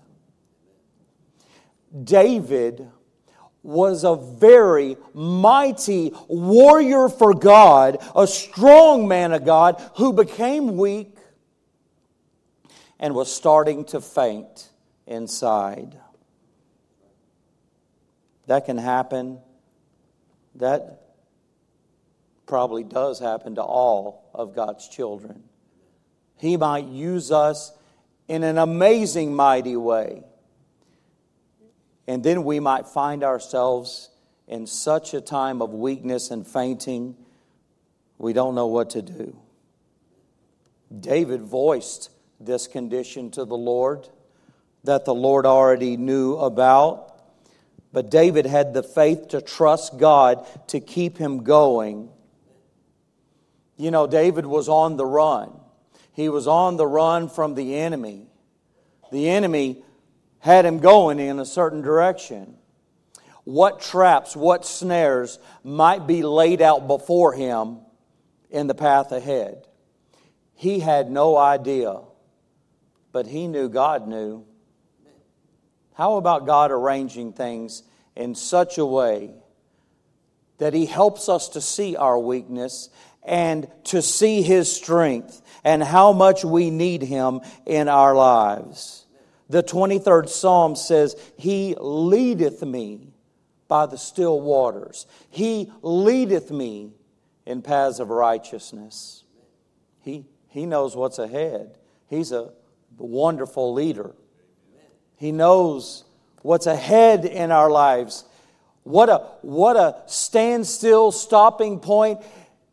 David 2.05 2.91
was 3.67 4.05
a 4.05 4.15
very 4.15 4.97
mighty 5.13 6.13
warrior 6.29 7.09
for 7.09 7.35
God, 7.35 7.99
a 8.15 8.27
strong 8.27 9.09
man 9.09 9.33
of 9.33 9.45
God 9.45 9.83
who 9.97 10.13
became 10.13 10.77
weak 10.77 11.17
and 13.01 13.15
was 13.15 13.33
starting 13.33 13.85
to 13.87 14.01
faint 14.01 14.71
inside. 15.07 15.99
That 18.47 18.67
can 18.67 18.79
happen. 18.79 19.41
That 20.55 21.03
probably 22.47 22.85
does 22.85 23.19
happen 23.19 23.57
to 23.57 23.63
all 23.63 24.31
of 24.33 24.55
God's 24.55 24.89
children. 24.89 25.43
He 26.39 26.57
might 26.57 26.87
use 26.87 27.33
us 27.33 27.73
in 28.29 28.43
an 28.45 28.59
amazing, 28.59 29.35
mighty 29.35 29.77
way. 29.77 30.23
And 32.07 32.23
then 32.23 32.45
we 32.45 32.61
might 32.61 32.87
find 32.87 33.25
ourselves 33.25 34.11
in 34.47 34.67
such 34.67 35.13
a 35.13 35.21
time 35.21 35.61
of 35.61 35.73
weakness 35.73 36.31
and 36.31 36.47
fainting, 36.47 37.17
we 38.19 38.33
don't 38.33 38.55
know 38.55 38.69
what 38.69 38.91
to 38.91 39.03
do. 39.03 39.37
David 41.01 41.43
voiced 41.43 42.11
this 42.39 42.67
condition 42.69 43.31
to 43.33 43.45
the 43.45 43.57
Lord 43.57 44.09
that 44.85 45.05
the 45.05 45.15
Lord 45.15 45.47
already 45.47 45.97
knew 45.97 46.37
about. 46.37 47.13
But 47.93 48.11
David 48.11 48.47
had 48.47 48.73
the 48.73 48.83
faith 48.83 49.29
to 49.29 49.41
trust 49.41 49.99
God 49.99 50.47
to 50.69 50.81
keep 50.81 51.19
him 51.19 51.43
going. 51.43 52.09
You 53.77 53.91
know, 53.91 54.07
David 54.07 54.47
was 54.47 54.69
on 54.69 54.97
the 54.97 55.07
run. 55.07 55.53
He 56.13 56.29
was 56.29 56.47
on 56.47 56.77
the 56.77 56.87
run 56.87 57.29
from 57.29 57.55
the 57.55 57.77
enemy. 57.77 58.27
The 59.13 59.29
enemy 59.29 59.83
had 60.41 60.65
him 60.65 60.79
going 60.79 61.19
in 61.19 61.39
a 61.39 61.45
certain 61.45 61.83
direction. 61.83 62.57
What 63.45 63.81
traps, 63.81 64.37
what 64.37 64.65
snares 64.65 65.39
might 65.63 66.07
be 66.07 66.23
laid 66.23 66.61
out 66.61 66.87
before 66.87 67.33
him 67.33 67.79
in 68.51 68.67
the 68.67 68.75
path 68.75 69.13
ahead? 69.13 69.67
He 70.55 70.81
had 70.81 71.11
no 71.11 71.37
idea, 71.37 72.01
but 73.13 73.27
he 73.27 73.47
knew 73.47 73.69
God 73.69 74.09
knew. 74.09 74.45
How 75.97 76.17
about 76.17 76.47
God 76.47 76.71
arranging 76.71 77.33
things 77.33 77.83
in 78.15 78.35
such 78.35 78.77
a 78.77 78.85
way 78.85 79.31
that 80.59 80.75
He 80.75 80.85
helps 80.85 81.31
us 81.31 81.49
to 81.51 81.61
see 81.63 81.97
our 81.97 82.19
weakness 82.19 82.91
and 83.23 83.67
to 83.85 84.03
see 84.03 84.43
His 84.43 84.71
strength 84.71 85.41
and 85.65 85.83
how 85.83 86.13
much 86.13 86.45
we 86.45 86.69
need 86.69 87.01
Him 87.01 87.41
in 87.65 87.89
our 87.89 88.15
lives? 88.15 89.06
The 89.49 89.63
23rd 89.63 90.29
Psalm 90.29 90.77
says, 90.77 91.17
He 91.37 91.77
leadeth 91.79 92.63
me 92.63 93.13
by 93.69 93.87
the 93.87 93.99
still 93.99 94.41
waters. 94.41 95.07
He 95.31 95.71
leadeth 95.83 96.51
me 96.51 96.93
in 97.45 97.63
paths 97.63 98.01
of 98.01 98.11
righteousness. 98.11 99.25
He, 100.03 100.25
he 100.49 100.67
knows 100.67 100.97
what's 100.97 101.19
ahead. 101.19 101.79
He's 102.09 102.33
a 102.33 102.51
wonderful 102.99 103.73
leader. 103.73 104.15
He 105.17 105.33
knows 105.33 106.05
what's 106.43 106.67
ahead 106.67 107.25
in 107.25 107.51
our 107.51 107.71
lives. 107.71 108.25
What 108.83 109.09
a, 109.09 109.19
what 109.43 109.77
a 109.77 110.03
standstill, 110.07 111.11
stopping 111.11 111.81
point 111.81 112.21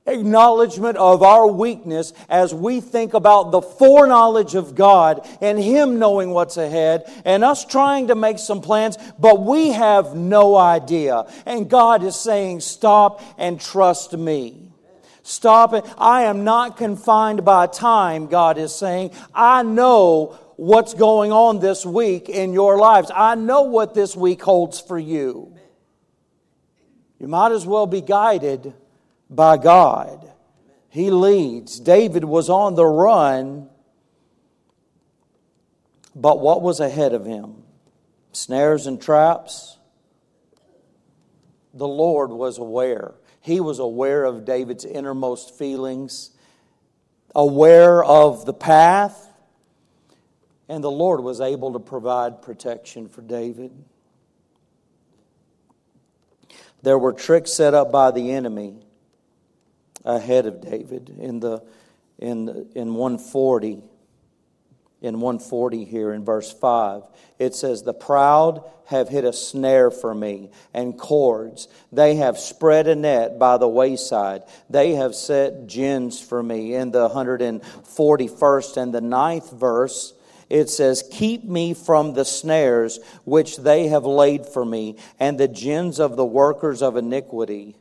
acknowledgement 0.05 0.97
of 0.97 1.23
our 1.23 1.47
weakness 1.47 2.13
as 2.29 2.53
we 2.53 2.81
think 2.81 3.13
about 3.13 3.51
the 3.51 3.61
foreknowledge 3.61 4.55
of 4.55 4.75
God 4.75 5.27
and 5.41 5.57
Him 5.57 5.99
knowing 5.99 6.31
what's 6.31 6.57
ahead 6.57 7.03
and 7.25 7.43
us 7.43 7.65
trying 7.65 8.07
to 8.07 8.15
make 8.15 8.39
some 8.39 8.61
plans, 8.61 8.97
but 9.17 9.41
we 9.41 9.69
have 9.69 10.15
no 10.15 10.55
idea. 10.55 11.25
And 11.45 11.69
God 11.69 12.03
is 12.03 12.15
saying, 12.15 12.59
Stop 12.59 13.21
and 13.37 13.59
trust 13.59 14.13
me. 14.13 14.71
Stop 15.23 15.73
it. 15.73 15.85
I 15.97 16.23
am 16.23 16.43
not 16.43 16.75
confined 16.75 17.45
by 17.45 17.67
time, 17.67 18.27
God 18.27 18.57
is 18.57 18.75
saying. 18.75 19.11
I 19.33 19.63
know 19.63 20.37
what's 20.57 20.93
going 20.93 21.31
on 21.31 21.59
this 21.59 21.85
week 21.85 22.27
in 22.27 22.51
your 22.51 22.77
lives. 22.77 23.09
I 23.13 23.35
know 23.35 23.63
what 23.63 23.93
this 23.93 24.17
week 24.17 24.41
holds 24.41 24.81
for 24.81 24.99
you. 24.99 25.55
You 27.19 27.29
might 27.29 27.53
as 27.53 27.65
well 27.65 27.87
be 27.87 28.01
guided 28.01 28.73
by 29.35 29.57
God. 29.57 30.29
He 30.89 31.09
leads. 31.09 31.79
David 31.79 32.23
was 32.23 32.49
on 32.49 32.75
the 32.75 32.85
run, 32.85 33.67
but 36.15 36.39
what 36.39 36.61
was 36.61 36.79
ahead 36.79 37.13
of 37.13 37.25
him? 37.25 37.63
Snares 38.31 38.85
and 38.85 39.01
traps? 39.01 39.77
The 41.73 41.87
Lord 41.87 42.29
was 42.29 42.59
aware. 42.59 43.15
He 43.41 43.59
was 43.59 43.79
aware 43.79 44.23
of 44.23 44.45
David's 44.45 44.85
innermost 44.85 45.57
feelings, 45.57 46.29
aware 47.33 48.03
of 48.03 48.45
the 48.45 48.53
path, 48.53 49.31
and 50.69 50.83
the 50.83 50.91
Lord 50.91 51.21
was 51.21 51.41
able 51.41 51.73
to 51.73 51.79
provide 51.79 52.41
protection 52.41 53.09
for 53.09 53.21
David. 53.21 53.71
There 56.83 56.99
were 56.99 57.13
tricks 57.13 57.51
set 57.51 57.73
up 57.73 57.91
by 57.91 58.11
the 58.11 58.31
enemy 58.31 58.82
ahead 60.05 60.45
of 60.45 60.61
David 60.61 61.15
in 61.19 61.39
the 61.39 61.63
in 62.19 62.69
in 62.75 62.93
140 62.93 63.81
in 65.01 65.19
140 65.19 65.83
here 65.83 66.13
in 66.13 66.23
verse 66.23 66.51
5 66.51 67.03
it 67.39 67.55
says 67.55 67.83
the 67.83 67.93
proud 67.93 68.63
have 68.85 69.09
hit 69.09 69.25
a 69.25 69.33
snare 69.33 69.91
for 69.91 70.13
me 70.13 70.51
and 70.73 70.97
cords 70.97 71.67
they 71.91 72.15
have 72.15 72.37
spread 72.37 72.87
a 72.87 72.95
net 72.95 73.37
by 73.37 73.57
the 73.57 73.67
wayside. 73.67 74.43
They 74.69 74.95
have 74.95 75.13
set 75.13 75.67
gins 75.67 76.19
for 76.19 76.41
me. 76.41 76.73
In 76.73 76.89
the 76.89 77.07
141st 77.07 78.77
and 78.77 78.93
the 78.93 79.01
ninth 79.01 79.51
verse 79.51 80.13
it 80.49 80.69
says, 80.69 81.03
Keep 81.11 81.45
me 81.45 81.73
from 81.73 82.13
the 82.13 82.25
snares 82.25 82.99
which 83.25 83.57
they 83.57 83.87
have 83.87 84.05
laid 84.05 84.45
for 84.45 84.63
me, 84.63 84.97
and 85.19 85.39
the 85.39 85.47
gins 85.47 85.99
of 85.99 86.15
the 86.15 86.25
workers 86.25 86.81
of 86.81 86.95
iniquity. 86.97 87.75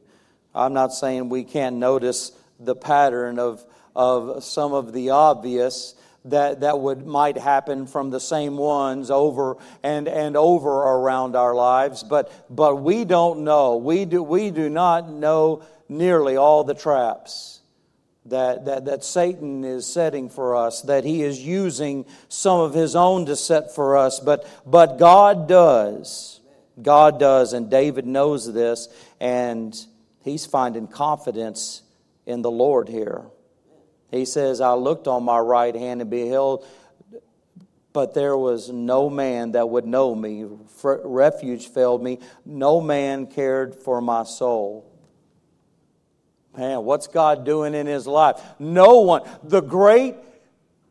I'm 0.55 0.73
not 0.73 0.93
saying 0.93 1.29
we 1.29 1.45
can't 1.45 1.77
notice 1.77 2.33
the 2.61 2.75
pattern 2.75 3.39
of, 3.39 3.65
of 3.97 4.45
some 4.45 4.73
of 4.73 4.93
the 4.93 5.11
obvious, 5.11 5.95
that, 6.27 6.61
that 6.61 6.79
would 6.79 7.07
might 7.07 7.37
happen 7.37 7.87
from 7.87 8.11
the 8.11 8.21
same 8.21 8.57
ones 8.57 9.11
over 9.11 9.57
and, 9.83 10.07
and 10.07 10.37
over 10.37 10.71
around 10.71 11.35
our 11.35 11.55
lives, 11.55 12.03
but, 12.03 12.33
but 12.49 12.77
we 12.77 13.05
don't 13.05 13.45
know. 13.45 13.77
We 13.77 14.05
do, 14.05 14.23
we 14.23 14.51
do 14.51 14.69
not 14.69 15.11
know 15.11 15.63
nearly 15.89 16.37
all 16.37 16.65
the 16.65 16.75
traps 16.75 17.61
that, 18.27 18.67
that, 18.67 18.85
that 18.85 19.05
Satan 19.05 19.65
is 19.65 19.87
setting 19.87 20.29
for 20.29 20.55
us, 20.55 20.83
that 20.83 21.05
he 21.05 21.23
is 21.23 21.41
using 21.41 22.07
some 22.29 22.61
of 22.61 22.73
his 22.73 22.95
own 22.95 23.27
to 23.27 23.37
set 23.37 23.75
for 23.75 23.97
us, 23.97 24.21
but, 24.21 24.47
but 24.65 24.99
God 24.99 25.49
does. 25.49 26.41
God 26.81 27.19
does, 27.19 27.53
and 27.53 27.71
David 27.71 28.07
knows 28.07 28.51
this, 28.51 28.89
and 29.21 29.79
he's 30.23 30.47
finding 30.47 30.87
confidence 30.87 31.83
in 32.27 32.43
the 32.43 32.51
Lord 32.51 32.89
here. 32.89 33.23
He 34.11 34.25
says, 34.25 34.61
I 34.61 34.75
looked 34.75 35.09
on 35.09 35.23
my 35.23 35.39
right 35.39 35.75
hand 35.75 36.01
and 36.01 36.11
beheld, 36.11 36.67
but 37.93 38.15
there 38.15 38.37
was 38.37 38.71
no 38.71 39.09
man 39.11 39.53
that 39.53 39.69
would 39.69 39.87
know 39.87 40.15
me. 40.15 40.47
Refuge 40.83 41.69
failed 41.69 42.03
me. 42.03 42.19
No 42.45 42.81
man 42.81 43.27
cared 43.27 43.75
for 43.75 44.01
my 44.01 44.25
soul. 44.25 44.89
Man, 46.57 46.85
what's 46.85 47.07
God 47.07 47.45
doing 47.45 47.75
in 47.75 47.87
his 47.87 48.07
life? 48.07 48.41
No 48.59 49.01
one. 49.01 49.23
The 49.43 49.63
great 49.63 50.17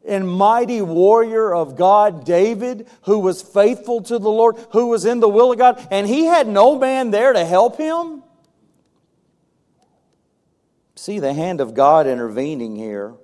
and 0.08 0.28
mighty 0.28 0.82
warrior 0.82 1.54
of 1.54 1.76
God, 1.76 2.26
David, 2.26 2.88
who 3.04 3.20
was 3.20 3.44
faithful 3.44 4.02
to 4.02 4.18
the 4.18 4.30
Lord, 4.30 4.56
who 4.72 4.88
was 4.88 5.06
in 5.06 5.20
the 5.20 5.30
will 5.30 5.52
of 5.52 5.60
God, 5.60 5.88
and 5.92 6.08
he 6.08 6.26
had 6.26 6.48
no 6.48 6.80
man 6.80 7.12
there 7.12 7.34
to 7.34 7.46
help 7.46 7.78
him. 7.78 8.24
See 11.02 11.18
the 11.18 11.34
hand 11.34 11.62
of 11.62 11.74
God 11.74 12.06
intervening 12.06 12.76
here. 12.76 13.16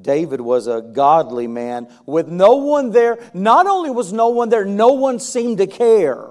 David 0.00 0.40
was 0.40 0.66
a 0.66 0.80
godly 0.80 1.46
man 1.46 1.94
with 2.06 2.28
no 2.28 2.54
one 2.56 2.92
there. 2.92 3.18
Not 3.34 3.66
only 3.66 3.90
was 3.90 4.10
no 4.10 4.30
one 4.30 4.48
there, 4.48 4.64
no 4.64 4.94
one 4.94 5.20
seemed 5.20 5.58
to 5.58 5.66
care. 5.66 6.30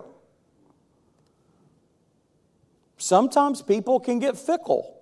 Sometimes 2.97 3.61
people 3.61 3.99
can 3.99 4.17
get 4.17 4.35
fickle. 4.35 4.99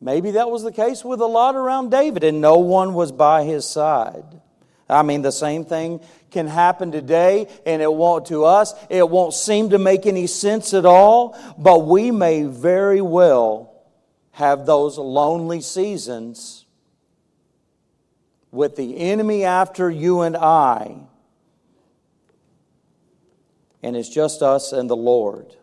Maybe 0.00 0.30
that 0.30 0.48
was 0.48 0.62
the 0.62 0.70
case 0.70 1.04
with 1.04 1.20
a 1.20 1.26
lot 1.26 1.56
around 1.56 1.90
David, 1.90 2.22
and 2.22 2.40
no 2.40 2.58
one 2.58 2.94
was 2.94 3.10
by 3.10 3.42
his 3.42 3.68
side. 3.68 4.40
I 4.88 5.02
mean, 5.02 5.22
the 5.22 5.32
same 5.32 5.64
thing 5.64 6.00
can 6.30 6.46
happen 6.46 6.92
today, 6.92 7.48
and 7.66 7.82
it 7.82 7.92
won't 7.92 8.26
to 8.26 8.44
us. 8.44 8.74
It 8.88 9.08
won't 9.08 9.34
seem 9.34 9.70
to 9.70 9.78
make 9.78 10.06
any 10.06 10.26
sense 10.26 10.74
at 10.74 10.84
all, 10.84 11.38
but 11.58 11.86
we 11.86 12.10
may 12.10 12.44
very 12.44 13.00
well 13.00 13.72
have 14.32 14.66
those 14.66 14.96
lonely 14.96 15.60
seasons 15.60 16.64
with 18.50 18.76
the 18.76 18.98
enemy 18.98 19.44
after 19.44 19.90
you 19.90 20.22
and 20.22 20.36
I, 20.36 20.96
and 23.82 23.96
it's 23.96 24.08
just 24.08 24.42
us 24.42 24.72
and 24.72 24.90
the 24.90 24.96
Lord. 24.96 25.56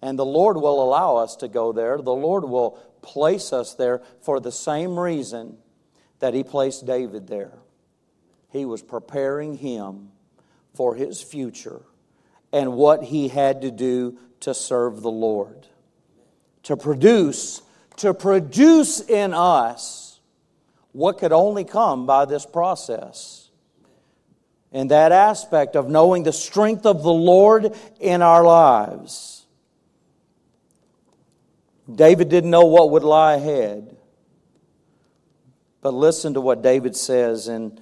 And 0.00 0.18
the 0.18 0.24
Lord 0.24 0.56
will 0.56 0.82
allow 0.82 1.16
us 1.16 1.36
to 1.36 1.48
go 1.48 1.72
there. 1.72 1.98
The 1.98 2.14
Lord 2.14 2.44
will 2.44 2.78
place 3.02 3.52
us 3.52 3.74
there 3.74 4.00
for 4.22 4.38
the 4.40 4.52
same 4.52 4.98
reason 4.98 5.58
that 6.20 6.34
He 6.34 6.44
placed 6.44 6.86
David 6.86 7.26
there. 7.26 7.58
He 8.50 8.64
was 8.64 8.82
preparing 8.82 9.56
him 9.56 10.10
for 10.74 10.94
his 10.94 11.20
future 11.20 11.82
and 12.52 12.74
what 12.74 13.04
he 13.04 13.28
had 13.28 13.62
to 13.62 13.70
do 13.70 14.18
to 14.40 14.54
serve 14.54 15.02
the 15.02 15.10
Lord. 15.10 15.66
To 16.64 16.76
produce, 16.76 17.62
to 17.96 18.14
produce 18.14 19.00
in 19.00 19.34
us 19.34 20.20
what 20.92 21.18
could 21.18 21.32
only 21.32 21.64
come 21.64 22.06
by 22.06 22.24
this 22.24 22.46
process. 22.46 23.50
And 24.72 24.90
that 24.90 25.12
aspect 25.12 25.76
of 25.76 25.88
knowing 25.88 26.22
the 26.22 26.32
strength 26.32 26.84
of 26.84 27.02
the 27.02 27.12
Lord 27.12 27.74
in 28.00 28.20
our 28.20 28.44
lives. 28.44 29.46
David 31.92 32.28
didn't 32.28 32.50
know 32.50 32.66
what 32.66 32.90
would 32.90 33.02
lie 33.02 33.34
ahead. 33.34 33.96
But 35.80 35.94
listen 35.94 36.34
to 36.34 36.40
what 36.40 36.62
David 36.62 36.96
says 36.96 37.48
in, 37.48 37.80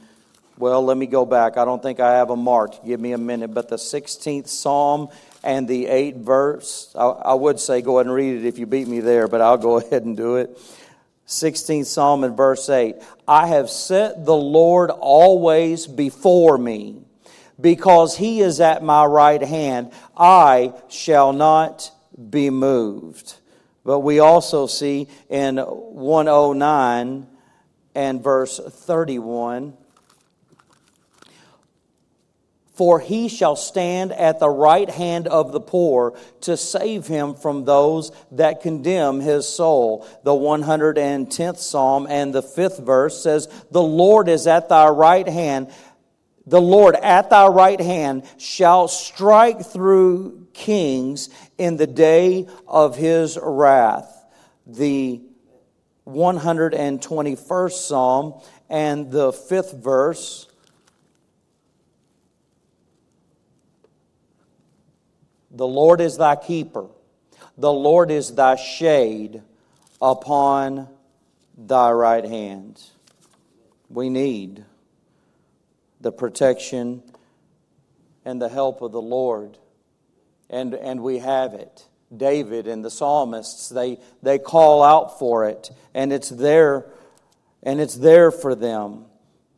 well, 0.58 0.82
let 0.82 0.96
me 0.96 1.06
go 1.06 1.26
back. 1.26 1.58
I 1.58 1.64
don't 1.64 1.82
think 1.82 2.00
I 2.00 2.16
have 2.16 2.30
a 2.30 2.36
mark. 2.36 2.84
Give 2.84 2.98
me 2.98 3.12
a 3.12 3.18
minute. 3.18 3.52
But 3.52 3.68
the 3.68 3.76
16th 3.76 4.48
Psalm 4.48 5.08
and 5.44 5.68
the 5.68 5.84
8th 5.86 6.16
verse, 6.16 6.92
I, 6.94 7.04
I 7.04 7.34
would 7.34 7.60
say 7.60 7.82
go 7.82 7.98
ahead 7.98 8.06
and 8.06 8.14
read 8.14 8.36
it 8.42 8.46
if 8.46 8.58
you 8.58 8.66
beat 8.66 8.88
me 8.88 9.00
there, 9.00 9.28
but 9.28 9.40
I'll 9.40 9.58
go 9.58 9.78
ahead 9.78 10.04
and 10.04 10.16
do 10.16 10.36
it. 10.36 10.58
16th 11.26 11.86
Psalm 11.86 12.24
and 12.24 12.36
verse 12.36 12.68
8 12.68 12.96
I 13.26 13.48
have 13.48 13.68
set 13.68 14.24
the 14.24 14.36
Lord 14.36 14.90
always 14.90 15.86
before 15.86 16.56
me. 16.56 17.02
Because 17.58 18.16
he 18.16 18.40
is 18.40 18.60
at 18.60 18.82
my 18.82 19.06
right 19.06 19.42
hand, 19.42 19.92
I 20.14 20.74
shall 20.88 21.32
not 21.32 21.90
be 22.30 22.50
moved. 22.50 23.34
But 23.82 24.00
we 24.00 24.18
also 24.18 24.66
see 24.66 25.08
in 25.30 25.56
109 25.56 27.26
and 27.94 28.22
verse 28.22 28.58
31 28.58 29.74
For 32.76 33.00
he 33.00 33.28
shall 33.28 33.56
stand 33.56 34.12
at 34.12 34.38
the 34.38 34.50
right 34.50 34.88
hand 34.88 35.26
of 35.28 35.50
the 35.52 35.60
poor 35.60 36.18
to 36.42 36.58
save 36.58 37.06
him 37.06 37.34
from 37.34 37.64
those 37.64 38.12
that 38.32 38.60
condemn 38.60 39.20
his 39.20 39.48
soul. 39.48 40.06
The 40.24 40.32
110th 40.32 41.58
Psalm 41.58 42.06
and 42.08 42.34
the 42.34 42.42
fifth 42.42 42.78
verse 42.78 43.22
says, 43.22 43.48
The 43.70 43.82
Lord 43.82 44.28
is 44.28 44.46
at 44.46 44.68
thy 44.68 44.88
right 44.88 45.26
hand. 45.26 45.72
The 46.46 46.60
Lord 46.60 46.96
at 46.96 47.30
thy 47.30 47.46
right 47.46 47.80
hand 47.80 48.24
shall 48.36 48.88
strike 48.88 49.64
through 49.64 50.46
kings 50.52 51.30
in 51.56 51.78
the 51.78 51.86
day 51.86 52.46
of 52.68 52.94
his 52.94 53.38
wrath. 53.40 54.12
The 54.66 55.22
121st 56.06 57.72
Psalm 57.72 58.40
and 58.68 59.10
the 59.10 59.32
fifth 59.32 59.72
verse. 59.72 60.46
The 65.56 65.66
Lord 65.66 66.00
is 66.00 66.16
thy 66.16 66.36
keeper, 66.36 66.86
the 67.58 67.72
Lord 67.72 68.10
is 68.10 68.34
thy 68.34 68.56
shade 68.56 69.42
upon 70.00 70.88
thy 71.56 71.90
right 71.90 72.24
hand. 72.24 72.80
We 73.88 74.10
need 74.10 74.64
the 76.00 76.12
protection 76.12 77.02
and 78.24 78.40
the 78.40 78.48
help 78.48 78.82
of 78.82 78.92
the 78.92 79.00
Lord 79.00 79.56
and, 80.50 80.74
and 80.74 81.02
we 81.02 81.18
have 81.18 81.54
it. 81.54 81.86
David 82.14 82.68
and 82.68 82.84
the 82.84 82.90
psalmists, 82.90 83.68
they, 83.68 83.98
they 84.22 84.38
call 84.38 84.82
out 84.82 85.18
for 85.18 85.48
it, 85.48 85.70
and 85.92 86.12
it's 86.12 86.28
there, 86.28 86.86
and 87.62 87.80
it's 87.80 87.96
there 87.96 88.30
for 88.30 88.54
them. 88.54 89.06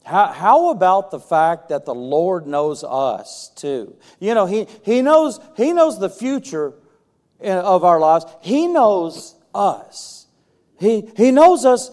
How, 0.09 0.29
how 0.29 0.71
about 0.71 1.11
the 1.11 1.21
fact 1.21 1.69
that 1.69 1.85
the 1.85 1.95
Lord 1.95 2.47
knows 2.47 2.83
us 2.83 3.51
too? 3.55 3.95
You 4.19 4.33
know, 4.33 4.47
he, 4.47 4.67
he, 4.83 5.03
knows, 5.03 5.39
he 5.55 5.75
knows 5.75 5.99
the 5.99 6.09
future 6.09 6.73
of 7.43 7.85
our 7.85 8.01
lives. 8.01 8.25
He 8.41 8.69
knows 8.69 9.35
us. 9.55 10.27
He, 10.81 11.11
he 11.15 11.31
knows 11.31 11.67
us, 11.67 11.91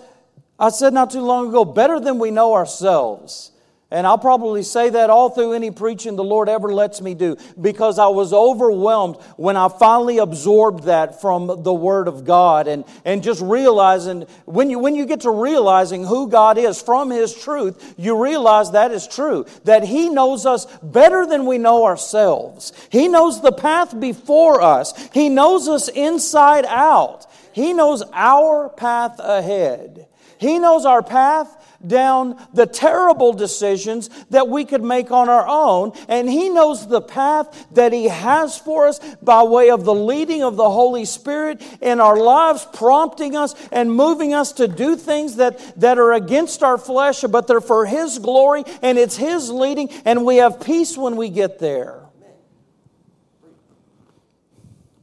I 0.58 0.70
said 0.70 0.94
not 0.94 1.12
too 1.12 1.24
long 1.24 1.50
ago, 1.50 1.66
better 1.66 2.00
than 2.00 2.18
we 2.18 2.32
know 2.32 2.54
ourselves. 2.54 3.52
And 3.96 4.06
I'll 4.06 4.18
probably 4.18 4.62
say 4.62 4.90
that 4.90 5.10
all 5.10 5.30
through 5.30 5.54
any 5.54 5.72
preaching 5.72 6.18
the 6.18 6.24
Lord 6.24 6.50
ever 6.50 6.74
lets 6.74 7.00
me 7.00 7.14
do 7.14 7.38
because 7.62 7.98
I 7.98 8.08
was 8.08 8.34
overwhelmed 8.34 9.16
when 9.38 9.56
I 9.56 9.70
finally 9.70 10.18
absorbed 10.18 10.84
that 10.84 11.22
from 11.22 11.64
the 11.64 11.74
Word 11.74 12.10
of 12.10 12.26
God 12.26 12.68
and, 12.68 12.84
and 13.06 13.24
just 13.24 13.42
realizing 13.42 14.24
when 14.44 14.70
you, 14.70 14.80
when 14.80 14.96
you 14.96 15.06
get 15.06 15.22
to 15.22 15.32
realizing 15.32 16.04
who 16.04 16.28
God 16.28 16.58
is 16.58 16.82
from 16.82 17.10
His 17.10 17.34
truth, 17.34 17.96
you 17.98 18.22
realize 18.22 18.72
that 18.72 18.92
is 18.92 19.08
true. 19.08 19.46
That 19.64 19.86
He 19.86 20.10
knows 20.10 20.46
us 20.46 20.66
better 20.84 21.26
than 21.26 21.46
we 21.46 21.58
know 21.58 21.86
ourselves. 21.86 22.74
He 22.90 23.08
knows 23.08 23.42
the 23.42 23.54
path 23.54 23.98
before 23.98 24.62
us, 24.62 24.94
He 25.14 25.30
knows 25.30 25.70
us 25.70 25.88
inside 25.88 26.66
out. 26.66 27.28
He 27.54 27.72
knows 27.72 28.04
our 28.12 28.68
path 28.68 29.20
ahead. 29.20 30.08
He 30.38 30.60
knows 30.60 30.84
our 30.84 31.02
path 31.02 31.65
down 31.88 32.42
the 32.54 32.66
terrible 32.66 33.34
decisions 33.34 34.10
that 34.30 34.48
we 34.48 34.66
could 34.66 34.84
make 34.84 35.12
on 35.12 35.30
our 35.30 35.48
own. 35.48 35.92
And 36.08 36.30
He 36.30 36.50
knows 36.50 36.88
the 36.88 37.02
path 37.02 37.68
that 37.72 37.94
He 37.94 38.06
has 38.06 38.58
for 38.58 38.88
us 38.88 39.00
by 39.22 39.44
way 39.44 39.70
of 39.70 39.86
the 39.86 39.94
leading 39.94 40.44
of 40.44 40.56
the 40.56 40.70
Holy 40.70 41.06
Spirit 41.06 41.62
in 41.82 42.00
our 42.00 42.18
lives, 42.18 42.68
prompting 42.74 43.36
us 43.36 43.56
and 43.72 43.92
moving 43.92 44.34
us 44.34 44.54
to 44.54 44.68
do 44.68 44.96
things 44.96 45.38
that, 45.38 45.80
that 45.80 45.98
are 45.98 46.14
against 46.14 46.64
our 46.64 46.78
flesh, 46.78 47.22
but 47.22 47.48
they're 47.48 47.62
for 47.62 47.86
His 47.86 48.20
glory 48.20 48.64
and 48.82 48.98
it's 48.98 49.18
His 49.18 49.50
leading, 49.50 49.90
and 50.06 50.26
we 50.26 50.38
have 50.38 50.62
peace 50.62 50.98
when 50.98 51.16
we 51.16 51.30
get 51.30 51.60
there. 51.60 52.02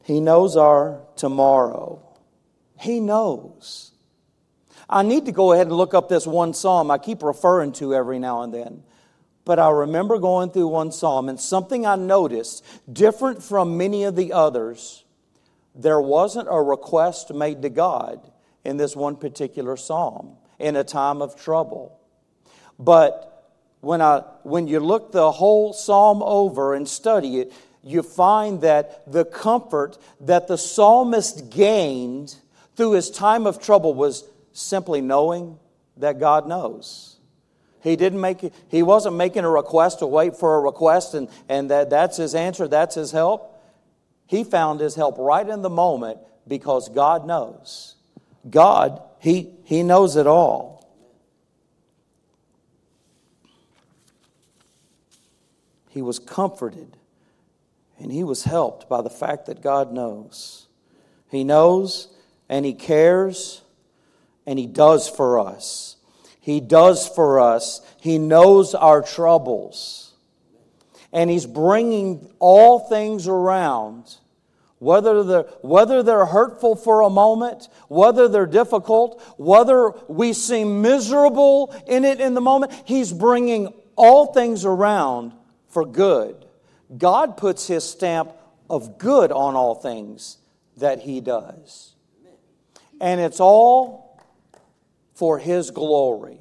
He 0.04 0.20
knows 0.20 0.56
our 0.56 1.00
tomorrow. 1.16 2.02
He 2.78 2.98
knows. 2.98 3.91
I 4.92 5.02
need 5.02 5.24
to 5.24 5.33
go 5.33 5.52
ahead 5.52 5.68
and 5.68 5.76
look 5.76 5.94
up 5.94 6.11
this 6.11 6.26
one 6.26 6.52
psalm 6.52 6.90
I 6.90 6.98
keep 6.98 7.22
referring 7.22 7.72
to 7.72 7.94
every 7.94 8.18
now 8.18 8.42
and 8.42 8.52
then. 8.52 8.83
But 9.46 9.59
I 9.59 9.70
remember 9.70 10.18
going 10.18 10.50
through 10.50 10.68
one 10.68 10.92
psalm 10.92 11.31
and 11.31 11.40
something 11.40 11.87
I 11.87 11.96
noticed 11.96 12.62
different 12.92 13.42
from 13.42 13.78
many 13.78 14.05
of 14.05 14.16
the 14.16 14.35
others. 14.35 15.02
There 15.74 16.00
wasn't 16.00 16.48
a 16.50 16.61
request 16.61 17.33
made 17.33 17.62
to 17.62 17.70
God 17.70 18.31
in 18.64 18.76
this 18.76 18.94
one 18.94 19.16
particular 19.16 19.78
psalm 19.78 20.37
in 20.59 20.76
a 20.76 20.85
time 20.85 21.22
of 21.22 21.40
trouble. 21.40 21.98
But 22.78 23.50
when, 23.81 24.02
I, 24.02 24.18
when 24.42 24.68
you 24.68 24.78
look 24.78 25.11
the 25.11 25.33
whole 25.33 25.72
psalm 25.72 26.22
over 26.22 26.74
and 26.74 26.87
study 26.87 27.38
it, 27.38 27.52
you 27.83 28.02
find 28.02 28.61
that 28.61 29.11
the 29.11 29.24
comfort 29.24 29.96
that 30.20 30.48
the 30.48 30.59
psalmist 30.59 31.50
gained 31.50 32.37
through 32.76 32.92
his 32.92 33.11
time 33.11 33.46
of 33.46 33.61
trouble 33.61 33.94
was 33.94 34.24
simply 34.52 35.00
knowing 35.00 35.58
that 35.96 36.18
God 36.18 36.46
knows. 36.46 37.18
He 37.82 37.96
didn't 37.96 38.20
make 38.20 38.52
he 38.68 38.82
wasn't 38.82 39.16
making 39.16 39.44
a 39.44 39.50
request 39.50 39.98
to 39.98 40.06
wait 40.06 40.36
for 40.36 40.56
a 40.56 40.60
request 40.60 41.14
and, 41.14 41.28
and 41.48 41.70
that, 41.70 41.90
that's 41.90 42.16
his 42.16 42.34
answer, 42.34 42.68
that's 42.68 42.94
his 42.94 43.10
help. 43.10 43.60
He 44.26 44.44
found 44.44 44.80
his 44.80 44.94
help 44.94 45.16
right 45.18 45.46
in 45.46 45.62
the 45.62 45.70
moment 45.70 46.18
because 46.46 46.88
God 46.88 47.26
knows. 47.26 47.96
God, 48.48 49.02
he, 49.18 49.50
he 49.64 49.82
knows 49.82 50.16
it 50.16 50.26
all. 50.26 50.88
He 55.90 56.02
was 56.02 56.18
comforted 56.18 56.96
and 57.98 58.10
he 58.10 58.24
was 58.24 58.44
helped 58.44 58.88
by 58.88 59.02
the 59.02 59.10
fact 59.10 59.46
that 59.46 59.60
God 59.60 59.92
knows. 59.92 60.66
He 61.30 61.44
knows 61.44 62.08
and 62.52 62.66
He 62.66 62.74
cares 62.74 63.62
and 64.46 64.59
He 64.59 64.66
does 64.66 65.09
for 65.09 65.38
us. 65.38 65.96
He 66.40 66.61
does 66.61 67.09
for 67.09 67.40
us. 67.40 67.81
He 68.00 68.18
knows 68.18 68.74
our 68.74 69.02
troubles. 69.02 70.12
And 71.12 71.31
He's 71.31 71.46
bringing 71.46 72.33
all 72.38 72.81
things 72.81 73.28
around. 73.28 74.16
Whether 74.78 75.22
they're, 75.22 75.42
whether 75.61 76.02
they're 76.02 76.26
hurtful 76.26 76.74
for 76.74 77.02
a 77.02 77.11
moment, 77.11 77.68
whether 77.87 78.26
they're 78.26 78.46
difficult, 78.46 79.22
whether 79.37 79.90
we 80.09 80.33
seem 80.33 80.83
miserable 80.83 81.72
in 81.87 82.05
it 82.05 82.20
in 82.20 82.35
the 82.35 82.40
moment, 82.40 82.72
He's 82.85 83.12
bringing 83.12 83.72
all 83.94 84.33
things 84.33 84.64
around 84.64 85.33
for 85.68 85.87
good. 85.87 86.44
God 86.96 87.37
puts 87.37 87.66
his 87.66 87.88
stamp 87.88 88.33
of 88.68 88.98
good 88.98 89.33
on 89.33 89.55
all 89.55 89.74
things 89.74 90.38
that 90.76 91.00
he 91.00 91.20
does. 91.20 91.94
And 93.00 93.20
it's 93.20 93.40
all 93.40 94.12
for 95.22 95.38
his 95.38 95.70
glory. 95.70 96.40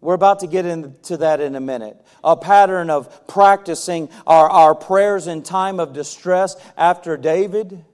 We're 0.00 0.14
about 0.14 0.40
to 0.40 0.48
get 0.48 0.66
into 0.66 1.18
that 1.18 1.40
in 1.40 1.54
a 1.54 1.60
minute. 1.60 2.04
A 2.24 2.36
pattern 2.36 2.90
of 2.90 3.28
practicing 3.28 4.08
our, 4.26 4.50
our 4.50 4.74
prayers 4.74 5.28
in 5.28 5.44
time 5.44 5.78
of 5.78 5.92
distress 5.92 6.56
after 6.76 7.16
David. 7.16 7.84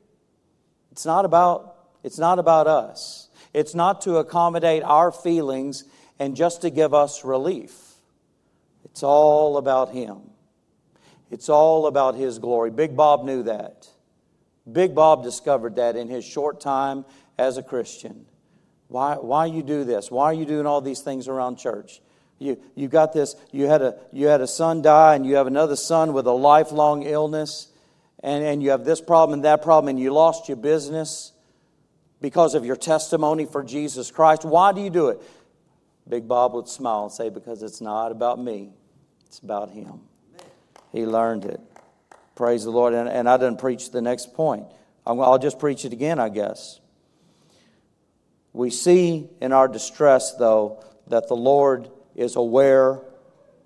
It's 0.92 1.04
not 1.04 1.26
about 1.26 1.76
it's 2.02 2.18
not 2.18 2.38
about 2.38 2.66
us. 2.66 3.28
It's 3.52 3.74
not 3.74 4.00
to 4.02 4.16
accommodate 4.16 4.82
our 4.82 5.12
feelings 5.12 5.84
and 6.18 6.34
just 6.34 6.62
to 6.62 6.70
give 6.70 6.94
us 6.94 7.22
relief. 7.22 7.76
It's 8.86 9.02
all 9.02 9.58
about 9.58 9.92
him. 9.92 10.22
It's 11.30 11.50
all 11.50 11.86
about 11.86 12.14
His 12.14 12.38
glory. 12.38 12.70
Big 12.70 12.96
Bob 12.96 13.26
knew 13.26 13.42
that. 13.42 13.90
Big 14.72 14.94
Bob 14.94 15.22
discovered 15.22 15.76
that 15.76 15.96
in 15.96 16.08
his 16.08 16.24
short 16.24 16.62
time 16.62 17.04
as 17.36 17.58
a 17.58 17.62
Christian. 17.62 18.24
Why, 18.88 19.16
why 19.16 19.46
you 19.46 19.62
do 19.62 19.84
this? 19.84 20.10
Why 20.10 20.26
are 20.26 20.34
you 20.34 20.44
doing 20.44 20.66
all 20.66 20.80
these 20.80 21.00
things 21.00 21.28
around 21.28 21.56
church? 21.56 22.00
You, 22.38 22.60
you 22.74 22.88
got 22.88 23.12
this, 23.12 23.34
you 23.50 23.66
had, 23.66 23.82
a, 23.82 23.98
you 24.12 24.26
had 24.26 24.40
a 24.40 24.46
son 24.46 24.82
die, 24.82 25.14
and 25.14 25.24
you 25.24 25.36
have 25.36 25.46
another 25.46 25.76
son 25.76 26.12
with 26.12 26.26
a 26.26 26.32
lifelong 26.32 27.02
illness, 27.02 27.68
and, 28.22 28.44
and 28.44 28.62
you 28.62 28.70
have 28.70 28.84
this 28.84 29.00
problem 29.00 29.34
and 29.34 29.44
that 29.44 29.62
problem, 29.62 29.88
and 29.88 29.98
you 29.98 30.12
lost 30.12 30.48
your 30.48 30.56
business 30.56 31.32
because 32.20 32.54
of 32.54 32.64
your 32.64 32.76
testimony 32.76 33.46
for 33.46 33.64
Jesus 33.64 34.10
Christ. 34.10 34.44
Why 34.44 34.72
do 34.72 34.80
you 34.80 34.90
do 34.90 35.08
it? 35.08 35.20
Big 36.08 36.28
Bob 36.28 36.54
would 36.54 36.68
smile 36.68 37.04
and 37.04 37.12
say, 37.12 37.30
Because 37.30 37.62
it's 37.62 37.80
not 37.80 38.12
about 38.12 38.38
me, 38.38 38.70
it's 39.26 39.38
about 39.40 39.70
Him. 39.70 40.00
He 40.92 41.04
learned 41.04 41.44
it. 41.44 41.60
Praise 42.36 42.64
the 42.64 42.70
Lord. 42.70 42.94
And, 42.94 43.08
and 43.08 43.28
I 43.28 43.36
didn't 43.38 43.58
preach 43.58 43.90
the 43.90 44.02
next 44.02 44.34
point. 44.34 44.66
I'll 45.06 45.38
just 45.38 45.58
preach 45.58 45.84
it 45.84 45.92
again, 45.92 46.18
I 46.18 46.28
guess. 46.28 46.80
We 48.56 48.70
see 48.70 49.28
in 49.42 49.52
our 49.52 49.68
distress, 49.68 50.34
though, 50.36 50.82
that 51.08 51.28
the 51.28 51.36
Lord 51.36 51.90
is 52.14 52.36
aware 52.36 53.02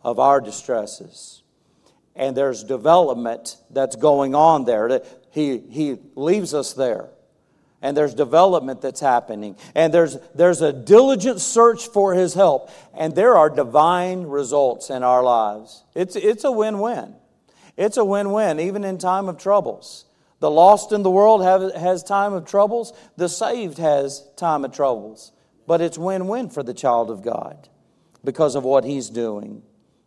of 0.03 0.19
our 0.19 0.41
distresses. 0.41 1.45
And 2.17 2.37
there's 2.37 2.65
development 2.65 3.57
that's 3.71 3.95
going 3.95 4.35
on 4.35 4.65
there. 4.65 5.01
He, 5.31 5.59
he 5.59 5.97
leaves 6.17 6.55
us 6.55 6.73
there. 6.73 7.09
And 7.81 7.97
there's 7.97 8.15
development 8.15 8.83
that's 8.83 8.99
happening. 8.99 9.55
And 9.77 9.95
there's, 9.95 10.19
there's 10.35 10.61
a 10.61 10.73
diligent 10.73 11.41
search 11.41 11.87
for 11.87 12.13
His 12.13 12.35
help. 12.35 12.69
And 12.93 13.15
there 13.15 13.37
are 13.37 13.49
divine 13.49 14.25
results 14.25 14.91
in 14.91 15.05
our 15.05 15.23
lives. 15.23 15.85
It's, 15.95 16.17
it's 16.17 16.43
a 16.43 16.51
win 16.51 16.81
win. 16.81 17.15
It's 17.77 17.97
a 17.97 18.05
win 18.05 18.33
win, 18.33 18.59
even 18.59 18.83
in 18.83 18.99
time 18.99 19.29
of 19.29 19.39
troubles. 19.39 20.05
The 20.41 20.51
lost 20.51 20.93
in 20.93 21.03
the 21.03 21.11
world 21.11 21.43
have, 21.43 21.75
has 21.75 22.03
time 22.03 22.33
of 22.33 22.47
troubles, 22.47 22.93
the 23.17 23.29
saved 23.29 23.79
has 23.79 24.27
time 24.37 24.65
of 24.65 24.73
troubles. 24.73 25.33
But 25.67 25.81
it's 25.81 25.99
win 25.99 26.27
win 26.27 26.49
for 26.49 26.63
the 26.63 26.75
child 26.75 27.11
of 27.11 27.23
God 27.23 27.69
because 28.25 28.55
of 28.55 28.65
what 28.65 28.85
he's 28.85 29.11
doing. 29.11 29.63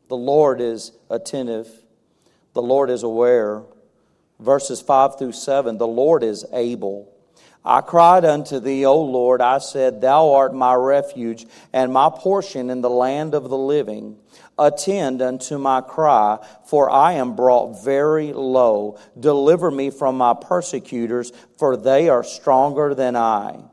The 0.10 0.18
Lord 0.18 0.60
is 0.60 0.92
attentive, 1.10 1.70
the 2.54 2.62
Lord 2.62 2.90
is 2.90 3.04
aware. 3.04 3.64
Verses 4.40 4.82
5 4.82 5.18
through 5.18 5.32
7 5.32 5.78
the 5.78 5.88
Lord 5.88 6.24
is 6.24 6.46
able. 6.52 7.14
I 7.66 7.80
cried 7.80 8.26
unto 8.26 8.60
thee, 8.60 8.86
O 8.86 9.00
Lord, 9.00 9.40
I 9.40 9.60
said, 9.60 10.02
Thou 10.02 10.34
art 10.34 10.54
my 10.54 10.74
refuge 10.74 11.46
and 11.72 11.94
my 11.94 12.10
portion 12.14 12.70
in 12.70 12.82
the 12.82 12.90
land 12.90 13.34
of 13.34 13.50
the 13.50 13.58
living. 13.58 14.18
Attend 14.58 15.22
unto 15.22 15.58
my 15.58 15.82
cry, 15.82 16.38
for 16.66 16.90
I 16.90 17.14
am 17.14 17.36
brought 17.36 17.84
very 17.84 18.34
low. 18.34 19.00
Deliver 19.20 19.72
me 19.72 19.90
from 19.90 20.18
my 20.18 20.36
persecutors, 20.36 21.32
for 21.58 21.76
they 21.76 22.10
are 22.10 22.24
stronger 22.24 22.94
than 22.94 23.16
I. 23.16 23.64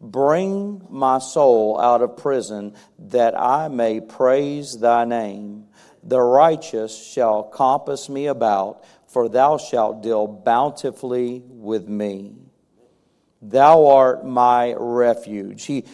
Bring 0.00 0.86
my 0.88 1.18
soul 1.18 1.80
out 1.80 2.00
of 2.00 2.16
prison, 2.16 2.74
that 2.98 3.38
I 3.38 3.68
may 3.68 4.00
praise 4.00 4.78
thy 4.78 5.04
name. 5.04 5.66
The 6.02 6.20
righteous 6.20 7.12
shall 7.12 7.42
compass 7.42 8.08
me 8.08 8.26
about, 8.26 8.84
for 9.06 9.28
thou 9.28 9.58
shalt 9.58 10.02
deal 10.02 10.26
bountifully 10.26 11.42
with 11.46 11.88
me. 11.88 12.34
Thou 13.40 13.86
art 13.86 14.24
my 14.24 14.74
refuge. 14.76 15.66
He 15.66 15.84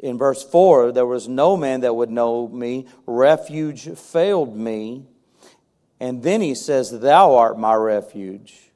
in 0.00 0.16
verse 0.16 0.42
4, 0.42 0.92
there 0.92 1.06
was 1.06 1.28
no 1.28 1.56
man 1.56 1.80
that 1.80 1.94
would 1.94 2.10
know 2.10 2.48
me. 2.48 2.86
Refuge 3.06 3.88
failed 3.98 4.56
me. 4.56 5.04
And 6.00 6.22
then 6.22 6.40
he 6.40 6.54
says, 6.54 6.90
Thou 7.00 7.36
art 7.36 7.58
my 7.58 7.74
refuge. 7.74 8.70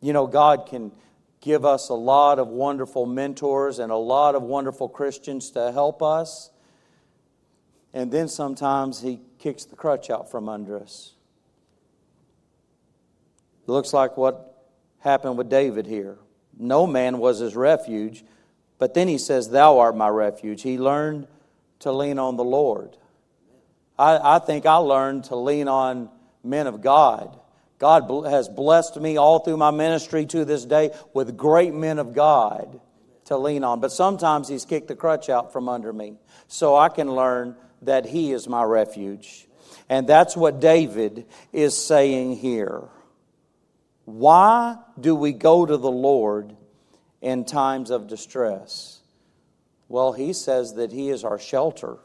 You 0.00 0.12
know, 0.12 0.28
God 0.28 0.66
can 0.66 0.92
give 1.40 1.64
us 1.64 1.88
a 1.88 1.94
lot 1.94 2.38
of 2.38 2.46
wonderful 2.48 3.06
mentors 3.06 3.80
and 3.80 3.90
a 3.90 3.96
lot 3.96 4.36
of 4.36 4.42
wonderful 4.42 4.88
Christians 4.88 5.50
to 5.50 5.72
help 5.72 6.00
us. 6.02 6.50
And 7.92 8.12
then 8.12 8.28
sometimes 8.28 9.00
he 9.00 9.20
kicks 9.38 9.64
the 9.64 9.76
crutch 9.76 10.10
out 10.10 10.30
from 10.30 10.48
under 10.48 10.78
us. 10.78 11.12
It 13.66 13.70
looks 13.70 13.92
like 13.92 14.16
what 14.16 14.68
happened 15.00 15.38
with 15.38 15.48
David 15.48 15.86
here. 15.86 16.18
No 16.56 16.86
man 16.86 17.18
was 17.18 17.40
his 17.40 17.56
refuge, 17.56 18.24
but 18.78 18.94
then 18.94 19.08
he 19.08 19.18
says, 19.18 19.48
Thou 19.48 19.78
art 19.78 19.96
my 19.96 20.08
refuge. 20.08 20.62
He 20.62 20.78
learned 20.78 21.26
to 21.80 21.92
lean 21.92 22.18
on 22.18 22.36
the 22.36 22.44
Lord. 22.44 22.96
I, 23.98 24.36
I 24.36 24.38
think 24.38 24.66
I 24.66 24.76
learned 24.76 25.24
to 25.24 25.36
lean 25.36 25.68
on 25.68 26.10
men 26.42 26.66
of 26.66 26.80
God. 26.80 27.38
God 27.78 28.08
has 28.26 28.48
blessed 28.48 29.00
me 29.00 29.16
all 29.16 29.40
through 29.40 29.56
my 29.56 29.70
ministry 29.70 30.26
to 30.26 30.44
this 30.44 30.64
day 30.64 30.90
with 31.12 31.36
great 31.36 31.74
men 31.74 31.98
of 31.98 32.14
God 32.14 32.80
to 33.26 33.36
lean 33.36 33.64
on. 33.64 33.80
But 33.80 33.92
sometimes 33.92 34.48
He's 34.48 34.64
kicked 34.64 34.88
the 34.88 34.96
crutch 34.96 35.28
out 35.28 35.52
from 35.52 35.68
under 35.68 35.92
me 35.92 36.14
so 36.48 36.76
I 36.76 36.88
can 36.88 37.14
learn 37.14 37.56
that 37.82 38.06
He 38.06 38.32
is 38.32 38.48
my 38.48 38.62
refuge. 38.62 39.46
And 39.88 40.06
that's 40.06 40.36
what 40.36 40.60
David 40.60 41.26
is 41.52 41.76
saying 41.76 42.36
here. 42.36 42.82
Why 44.04 44.76
do 44.98 45.14
we 45.14 45.32
go 45.32 45.64
to 45.64 45.76
the 45.76 45.90
Lord 45.90 46.56
in 47.24 47.44
times 47.44 47.90
of 47.90 48.06
distress? 48.06 49.00
Well, 49.88 50.12
he 50.12 50.34
says 50.34 50.74
that 50.74 50.92
he 50.92 51.08
is 51.08 51.24
our 51.24 51.38
shelter, 51.38 51.96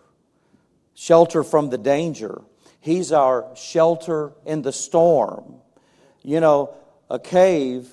shelter 0.95 1.43
from 1.43 1.69
the 1.69 1.77
danger. 1.77 2.41
He's 2.79 3.11
our 3.11 3.45
shelter 3.55 4.31
in 4.45 4.61
the 4.61 4.71
storm. 4.71 5.55
You 6.23 6.39
know, 6.39 6.73
a 7.09 7.19
cave 7.19 7.89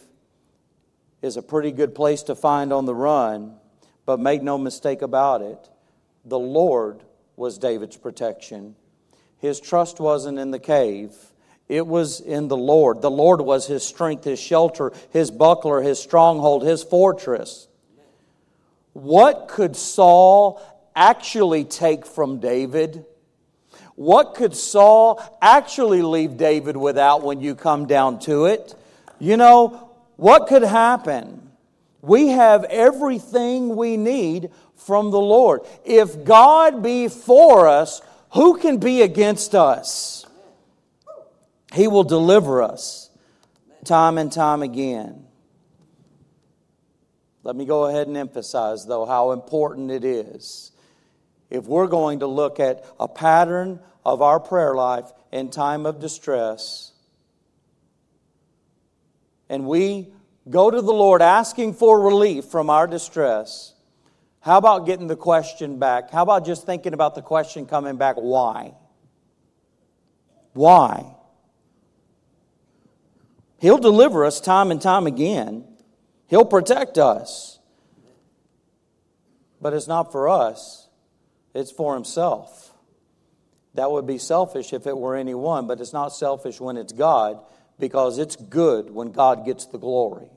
is 1.20 1.36
a 1.36 1.42
pretty 1.42 1.72
good 1.72 1.94
place 1.96 2.22
to 2.24 2.36
find 2.36 2.72
on 2.72 2.84
the 2.84 2.94
run, 2.94 3.56
but 4.04 4.20
make 4.20 4.42
no 4.42 4.56
mistake 4.56 5.02
about 5.02 5.42
it, 5.42 5.68
the 6.24 6.38
Lord 6.38 7.02
was 7.34 7.58
David's 7.58 7.96
protection. 7.96 8.76
His 9.38 9.60
trust 9.60 9.98
wasn't 9.98 10.38
in 10.38 10.52
the 10.52 10.60
cave. 10.60 11.12
It 11.68 11.86
was 11.86 12.20
in 12.20 12.48
the 12.48 12.56
Lord. 12.56 13.02
The 13.02 13.10
Lord 13.10 13.40
was 13.40 13.66
his 13.66 13.84
strength, 13.84 14.24
his 14.24 14.38
shelter, 14.38 14.92
his 15.10 15.30
buckler, 15.30 15.82
his 15.82 16.00
stronghold, 16.00 16.62
his 16.62 16.82
fortress. 16.82 17.66
What 18.92 19.48
could 19.48 19.76
Saul 19.76 20.62
actually 20.94 21.64
take 21.64 22.06
from 22.06 22.38
David? 22.38 23.04
What 23.96 24.34
could 24.34 24.54
Saul 24.54 25.20
actually 25.42 26.02
leave 26.02 26.36
David 26.36 26.76
without 26.76 27.22
when 27.22 27.40
you 27.40 27.54
come 27.54 27.86
down 27.86 28.20
to 28.20 28.46
it? 28.46 28.74
You 29.18 29.36
know, 29.36 29.90
what 30.16 30.46
could 30.46 30.62
happen? 30.62 31.50
We 32.02 32.28
have 32.28 32.64
everything 32.64 33.74
we 33.74 33.96
need 33.96 34.50
from 34.76 35.10
the 35.10 35.20
Lord. 35.20 35.62
If 35.84 36.24
God 36.24 36.82
be 36.82 37.08
for 37.08 37.66
us, 37.66 38.02
who 38.32 38.58
can 38.58 38.76
be 38.78 39.02
against 39.02 39.54
us? 39.54 40.25
He 41.74 41.88
will 41.88 42.04
deliver 42.04 42.62
us 42.62 43.10
time 43.84 44.18
and 44.18 44.30
time 44.32 44.62
again. 44.62 45.24
Let 47.42 47.54
me 47.54 47.64
go 47.64 47.86
ahead 47.86 48.08
and 48.08 48.16
emphasize, 48.16 48.86
though, 48.86 49.06
how 49.06 49.32
important 49.32 49.90
it 49.90 50.04
is 50.04 50.72
if 51.48 51.64
we're 51.66 51.86
going 51.86 52.20
to 52.20 52.26
look 52.26 52.58
at 52.58 52.84
a 52.98 53.06
pattern 53.06 53.80
of 54.04 54.20
our 54.20 54.40
prayer 54.40 54.74
life 54.74 55.12
in 55.30 55.50
time 55.50 55.86
of 55.86 56.00
distress, 56.00 56.92
and 59.48 59.66
we 59.66 60.12
go 60.50 60.70
to 60.70 60.80
the 60.80 60.92
Lord 60.92 61.22
asking 61.22 61.74
for 61.74 62.00
relief 62.00 62.46
from 62.46 62.68
our 62.68 62.86
distress, 62.86 63.74
how 64.40 64.58
about 64.58 64.86
getting 64.86 65.06
the 65.08 65.16
question 65.16 65.78
back? 65.78 66.10
How 66.10 66.22
about 66.22 66.46
just 66.46 66.66
thinking 66.66 66.94
about 66.94 67.14
the 67.14 67.22
question 67.22 67.66
coming 67.66 67.96
back, 67.96 68.16
why? 68.16 68.74
Why? 70.52 71.15
He'll 73.66 73.78
deliver 73.78 74.24
us 74.24 74.40
time 74.40 74.70
and 74.70 74.80
time 74.80 75.08
again. 75.08 75.64
He'll 76.28 76.44
protect 76.44 76.98
us. 76.98 77.58
But 79.60 79.74
it's 79.74 79.88
not 79.88 80.12
for 80.12 80.28
us, 80.28 80.88
it's 81.52 81.72
for 81.72 81.94
Himself. 81.94 82.72
That 83.74 83.90
would 83.90 84.06
be 84.06 84.18
selfish 84.18 84.72
if 84.72 84.86
it 84.86 84.96
were 84.96 85.16
anyone, 85.16 85.66
but 85.66 85.80
it's 85.80 85.92
not 85.92 86.10
selfish 86.10 86.60
when 86.60 86.76
it's 86.76 86.92
God 86.92 87.40
because 87.76 88.18
it's 88.18 88.36
good 88.36 88.88
when 88.88 89.10
God 89.10 89.44
gets 89.44 89.66
the 89.66 89.78
glory. 89.78 90.30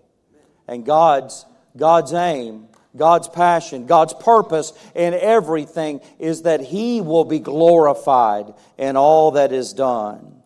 And 0.68 0.84
God's, 0.84 1.46
God's 1.78 2.13
aim, 2.13 2.68
God's 2.98 3.28
passion, 3.28 3.86
God's 3.86 4.15
purpose 4.15 4.74
in 4.96 5.13
everything 5.13 6.02
is 6.18 6.42
that 6.42 6.62
He 6.62 7.00
will 7.00 7.26
be 7.26 7.38
glorified 7.38 8.56
in 8.80 8.98
all 8.98 9.30
that 9.34 9.52
is 9.52 9.74
done. 9.74 10.38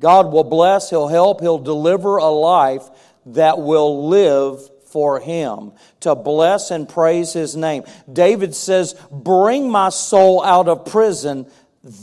God 0.00 0.32
will 0.32 0.44
bless, 0.44 0.90
He'll 0.90 1.08
help, 1.08 1.40
He'll 1.40 1.58
deliver 1.58 2.18
a 2.18 2.28
life 2.28 2.88
that 3.26 3.58
will 3.58 4.08
live 4.08 4.68
for 4.88 5.20
him, 5.20 5.72
to 6.00 6.14
bless 6.14 6.70
and 6.70 6.88
praise 6.88 7.32
his 7.32 7.54
name. 7.54 7.84
David 8.10 8.54
says, 8.54 8.94
Bring 9.10 9.70
my 9.70 9.90
soul 9.90 10.42
out 10.42 10.68
of 10.68 10.86
prison 10.86 11.46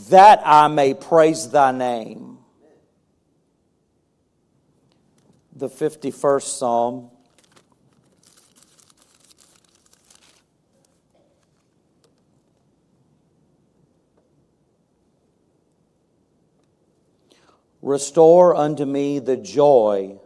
that 0.10 0.42
I 0.46 0.68
may 0.68 0.94
praise 0.94 1.50
thy 1.50 1.72
name. 1.72 2.38
The 5.56 5.70
51st 5.70 6.44
Psalm. 6.44 7.12
Restore 17.86 18.56
unto 18.56 18.84
me 18.84 19.20
the 19.20 19.38
joy 19.38 20.18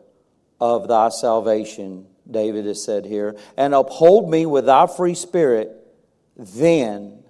of 0.61 0.87
thy 0.87 1.09
salvation, 1.09 2.07
David 2.31 2.65
has 2.65 2.81
said 2.81 3.03
here, 3.03 3.35
and 3.57 3.75
uphold 3.75 4.29
me 4.29 4.45
with 4.45 4.67
thy 4.67 4.87
free 4.87 5.13
spirit. 5.13 5.75
Then 6.37 7.21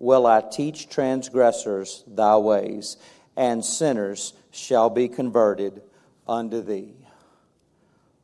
will 0.00 0.26
I 0.26 0.40
teach 0.40 0.88
transgressors 0.88 2.02
thy 2.08 2.36
ways, 2.38 2.96
and 3.36 3.64
sinners 3.64 4.32
shall 4.50 4.90
be 4.90 5.06
converted 5.06 5.80
unto 6.26 6.60
thee. 6.60 6.96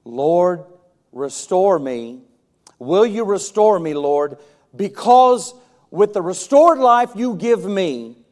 Lord, 0.05 0.65
restore 1.13 1.79
me. 1.79 2.23
Will 2.81 3.07
you 3.07 3.25
restore 3.25 3.79
me, 3.79 3.95
Lord? 3.95 4.39
Because 4.75 5.55
with 5.93 6.15
the 6.15 6.23
restored 6.23 6.81
life 6.81 7.11
you 7.15 7.37
give 7.37 7.65
me, 7.65 8.24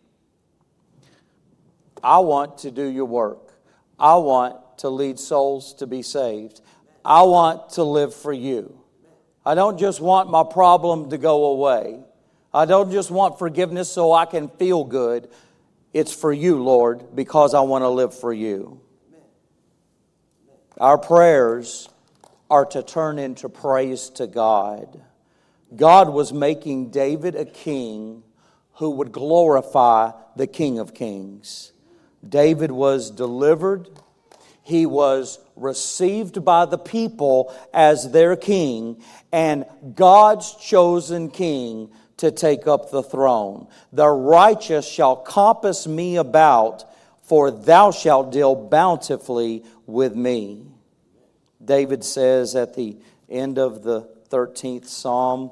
I 2.03 2.19
want 2.21 2.59
to 2.59 2.71
do 2.71 2.85
your 2.85 3.05
work. 3.05 3.53
I 3.99 4.17
want 4.17 4.57
to 4.79 4.89
lead 4.89 5.19
souls 5.19 5.75
to 5.75 5.87
be 5.87 6.03
saved. 6.03 6.61
I 7.05 7.23
want 7.23 7.71
to 7.71 7.85
live 7.85 8.15
for 8.15 8.33
you. 8.33 8.79
I 9.45 9.55
don't 9.55 9.79
just 9.79 10.01
want 10.01 10.31
my 10.31 10.45
problem 10.45 11.11
to 11.11 11.19
go 11.19 11.47
away. 11.47 12.01
I 12.55 12.65
don't 12.65 12.93
just 12.93 13.11
want 13.11 13.39
forgiveness 13.39 13.91
so 13.91 14.13
I 14.13 14.25
can 14.25 14.49
feel 14.49 14.85
good. 14.85 15.29
It's 15.93 16.13
for 16.13 16.33
you, 16.33 16.63
Lord, 16.63 17.15
because 17.15 17.55
I 17.55 17.61
want 17.61 17.83
to 17.83 17.89
live 17.89 18.19
for 18.19 18.33
you. 18.33 18.81
Our 20.79 20.99
prayers 20.99 21.89
are 22.51 22.67
to 22.67 22.83
turn 22.83 23.19
into 23.19 23.49
praise 23.49 24.11
to 24.11 24.27
God. 24.27 25.03
God 25.75 26.11
was 26.11 26.33
making 26.33 26.91
David 26.91 27.35
a 27.35 27.45
king 27.45 28.23
who 28.75 28.91
would 28.91 29.13
glorify 29.13 30.13
the 30.37 30.47
King 30.47 30.79
of 30.79 30.95
Kings. 30.95 31.72
David 32.27 32.71
was 32.71 33.11
delivered. 33.11 33.89
He 34.63 34.87
was 34.87 35.39
received 35.57 36.45
by 36.45 36.67
the 36.67 36.79
people 36.79 37.55
as 37.75 38.11
their 38.13 38.37
king, 38.37 39.03
and 39.33 39.65
God's 39.95 40.55
chosen 40.57 41.31
king 41.31 41.91
to 42.19 42.31
take 42.31 42.67
up 42.67 42.91
the 42.91 43.03
throne. 43.03 43.67
The 43.93 44.09
righteous 44.09 44.87
shall 44.87 45.17
compass 45.17 45.87
me 45.87 46.17
about, 46.17 46.85
for 47.23 47.51
thou 47.51 47.91
shalt 47.91 48.31
deal 48.31 48.55
bountifully 48.55 49.65
with 49.87 50.15
me. 50.15 50.67
David 51.65 52.05
says 52.05 52.55
at 52.55 52.75
the 52.75 52.97
end 53.29 53.59
of 53.59 53.83
the 53.83 54.09
13th 54.31 54.87
Psalm 54.87 55.51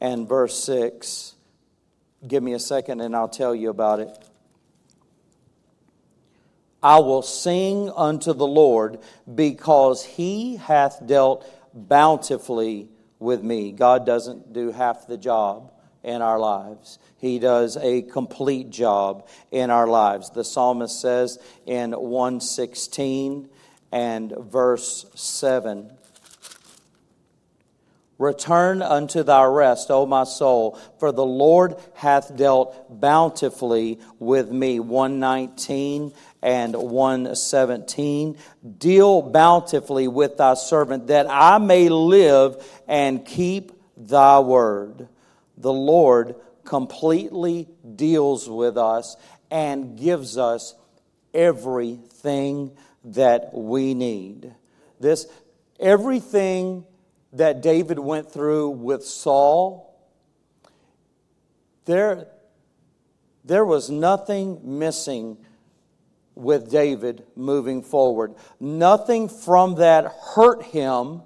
and 0.00 0.28
verse 0.28 0.62
6, 0.64 1.34
give 2.26 2.42
me 2.42 2.52
a 2.52 2.58
second 2.58 3.00
and 3.00 3.14
I'll 3.16 3.28
tell 3.28 3.54
you 3.54 3.70
about 3.70 4.00
it. 4.00 4.27
I 6.82 7.00
will 7.00 7.22
sing 7.22 7.90
unto 7.94 8.32
the 8.32 8.46
Lord 8.46 9.00
because 9.32 10.04
he 10.04 10.56
hath 10.56 11.06
dealt 11.06 11.44
bountifully 11.74 12.88
with 13.18 13.42
me. 13.42 13.72
God 13.72 14.06
doesn't 14.06 14.52
do 14.52 14.70
half 14.70 15.06
the 15.06 15.16
job 15.16 15.72
in 16.04 16.22
our 16.22 16.38
lives. 16.38 16.98
He 17.16 17.38
does 17.38 17.76
a 17.76 18.02
complete 18.02 18.70
job 18.70 19.26
in 19.50 19.70
our 19.70 19.86
lives. 19.86 20.30
The 20.30 20.44
psalmist 20.44 21.00
says 21.00 21.38
in 21.66 21.92
116 21.92 23.48
and 23.90 24.34
verse 24.38 25.06
7 25.14 25.90
Return 28.18 28.82
unto 28.82 29.22
thy 29.22 29.44
rest, 29.44 29.92
O 29.92 30.04
my 30.04 30.24
soul, 30.24 30.76
for 30.98 31.12
the 31.12 31.24
Lord 31.24 31.76
hath 31.94 32.36
dealt 32.36 33.00
bountifully 33.00 34.00
with 34.18 34.50
me. 34.50 34.80
119 34.80 36.12
and 36.42 36.74
117. 36.74 38.36
Deal 38.78 39.22
bountifully 39.22 40.08
with 40.08 40.36
thy 40.36 40.54
servant, 40.54 41.08
that 41.08 41.26
I 41.28 41.58
may 41.58 41.88
live 41.88 42.64
and 42.86 43.24
keep 43.24 43.72
thy 43.96 44.38
word. 44.40 45.08
The 45.56 45.72
Lord 45.72 46.36
completely 46.64 47.68
deals 47.96 48.48
with 48.48 48.76
us 48.76 49.16
and 49.50 49.98
gives 49.98 50.36
us 50.36 50.74
everything 51.32 52.76
that 53.04 53.54
we 53.54 53.94
need. 53.94 54.54
This 55.00 55.26
everything 55.78 56.84
that 57.32 57.60
David 57.62 57.98
went 57.98 58.30
through 58.30 58.70
with 58.70 59.04
Saul, 59.04 59.94
there, 61.84 62.26
there 63.44 63.64
was 63.64 63.90
nothing 63.90 64.78
missing 64.78 65.38
with 66.38 66.70
David 66.70 67.24
moving 67.34 67.82
forward. 67.82 68.34
Nothing 68.60 69.28
from 69.28 69.74
that 69.76 70.14
hurt 70.34 70.62
him, 70.62 71.22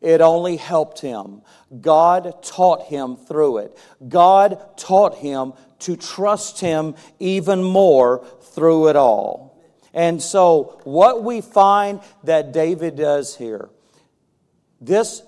it 0.00 0.20
only 0.20 0.56
helped 0.56 1.00
him. 1.00 1.42
God 1.80 2.42
taught 2.42 2.86
him 2.86 3.16
through 3.16 3.58
it. 3.58 3.78
God 4.08 4.76
taught 4.76 5.16
him 5.16 5.52
to 5.80 5.96
trust 5.96 6.60
him 6.60 6.96
even 7.20 7.62
more 7.62 8.24
through 8.40 8.88
it 8.88 8.96
all. 8.96 9.62
And 9.94 10.20
so, 10.20 10.80
what 10.84 11.22
we 11.22 11.40
find 11.40 12.00
that 12.24 12.52
David 12.52 12.96
does 12.96 13.36
here 13.36 13.70
This 14.80 15.22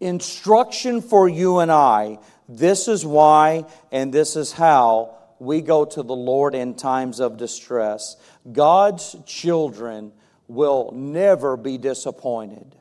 instruction 0.00 1.02
for 1.02 1.28
you 1.28 1.58
and 1.58 1.70
I, 1.70 2.18
this 2.48 2.88
is 2.88 3.06
why 3.06 3.66
and 3.92 4.12
this 4.12 4.36
is 4.36 4.52
how 4.52 5.19
we 5.40 5.62
go 5.62 5.84
to 5.84 6.02
the 6.02 6.14
Lord 6.14 6.54
in 6.54 6.74
times 6.74 7.18
of 7.18 7.38
distress. 7.38 8.16
God's 8.52 9.16
children 9.26 10.12
will 10.46 10.92
never 10.94 11.56
be 11.56 11.78
disappointed 11.78 12.76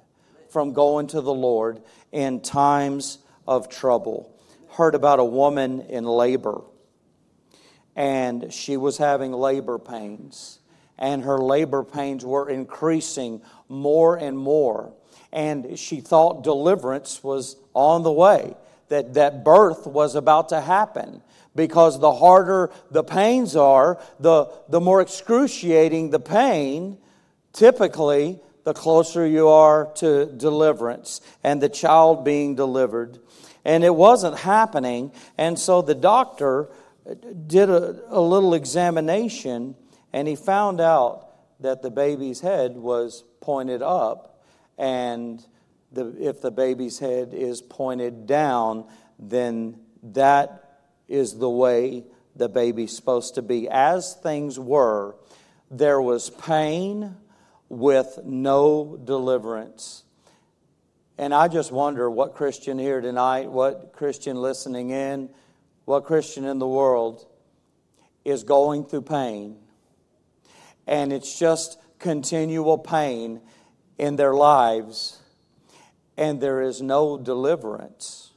from 0.49 0.73
going 0.73 1.07
to 1.07 1.21
the 1.21 1.33
Lord 1.33 1.81
in 2.11 2.41
times 2.41 3.19
of 3.47 3.69
trouble. 3.69 4.35
Heard 4.71 4.93
about 4.93 5.19
a 5.19 5.25
woman 5.25 5.81
in 5.81 6.03
labor, 6.03 6.61
and 7.95 8.53
she 8.53 8.75
was 8.75 8.97
having 8.97 9.31
labor 9.31 9.79
pains, 9.79 10.59
and 10.97 11.23
her 11.23 11.37
labor 11.37 11.83
pains 11.83 12.25
were 12.25 12.49
increasing 12.49 13.41
more 13.69 14.17
and 14.17 14.37
more. 14.37 14.93
And 15.31 15.77
she 15.79 16.01
thought 16.01 16.43
deliverance 16.43 17.23
was 17.23 17.55
on 17.73 18.03
the 18.03 18.11
way, 18.11 18.55
that, 18.89 19.13
that 19.15 19.43
birth 19.43 19.87
was 19.87 20.15
about 20.15 20.49
to 20.49 20.61
happen 20.61 21.21
because 21.55 21.99
the 21.99 22.11
harder 22.11 22.71
the 22.91 23.03
pains 23.03 23.55
are, 23.55 23.99
the, 24.19 24.51
the 24.69 24.79
more 24.79 25.01
excruciating 25.01 26.09
the 26.09 26.19
pain, 26.19 26.97
typically, 27.53 28.39
the 28.63 28.73
closer 28.73 29.25
you 29.25 29.47
are 29.47 29.91
to 29.95 30.25
deliverance 30.25 31.21
and 31.43 31.61
the 31.61 31.69
child 31.69 32.23
being 32.23 32.55
delivered. 32.55 33.19
And 33.65 33.83
it 33.83 33.95
wasn't 33.95 34.37
happening. 34.37 35.11
And 35.37 35.57
so 35.57 35.81
the 35.81 35.95
doctor 35.95 36.69
did 37.47 37.69
a, 37.69 37.99
a 38.09 38.21
little 38.21 38.53
examination 38.53 39.75
and 40.13 40.27
he 40.27 40.35
found 40.35 40.81
out 40.81 41.29
that 41.61 41.81
the 41.81 41.89
baby's 41.91 42.39
head 42.39 42.75
was 42.75 43.23
pointed 43.41 43.81
up. 43.81 44.43
And 44.77 45.43
the, 45.91 46.15
if 46.19 46.41
the 46.41 46.51
baby's 46.51 46.99
head 46.99 47.33
is 47.33 47.61
pointed 47.61 48.27
down, 48.27 48.85
then 49.17 49.79
that 50.03 50.81
is 51.07 51.37
the 51.37 51.49
way 51.49 52.03
the 52.35 52.49
baby's 52.49 52.95
supposed 52.95 53.35
to 53.35 53.41
be. 53.41 53.67
As 53.69 54.15
things 54.15 54.59
were, 54.59 55.15
there 55.71 56.01
was 56.01 56.29
pain 56.29 57.15
with 57.67 58.19
no 58.23 58.99
deliverance. 59.03 60.03
And 61.17 61.33
I 61.33 61.47
just 61.47 61.71
wonder 61.71 62.09
what 62.09 62.33
Christian 62.33 62.79
here 62.79 63.01
tonight, 63.01 63.51
what 63.51 63.91
Christian 63.93 64.37
listening 64.37 64.89
in, 64.89 65.29
what 65.85 66.05
Christian 66.05 66.45
in 66.45 66.59
the 66.59 66.67
world 66.67 67.25
is 68.23 68.43
going 68.43 68.85
through 68.85 69.01
pain. 69.01 69.57
And 70.87 71.11
it's 71.11 71.37
just 71.37 71.77
continual 71.99 72.77
pain 72.77 73.41
in 73.97 74.15
their 74.15 74.33
lives, 74.33 75.18
and 76.19 76.41
there 76.41 76.61
is 76.61 76.81
no 76.81 77.17
deliverance. 77.17 78.31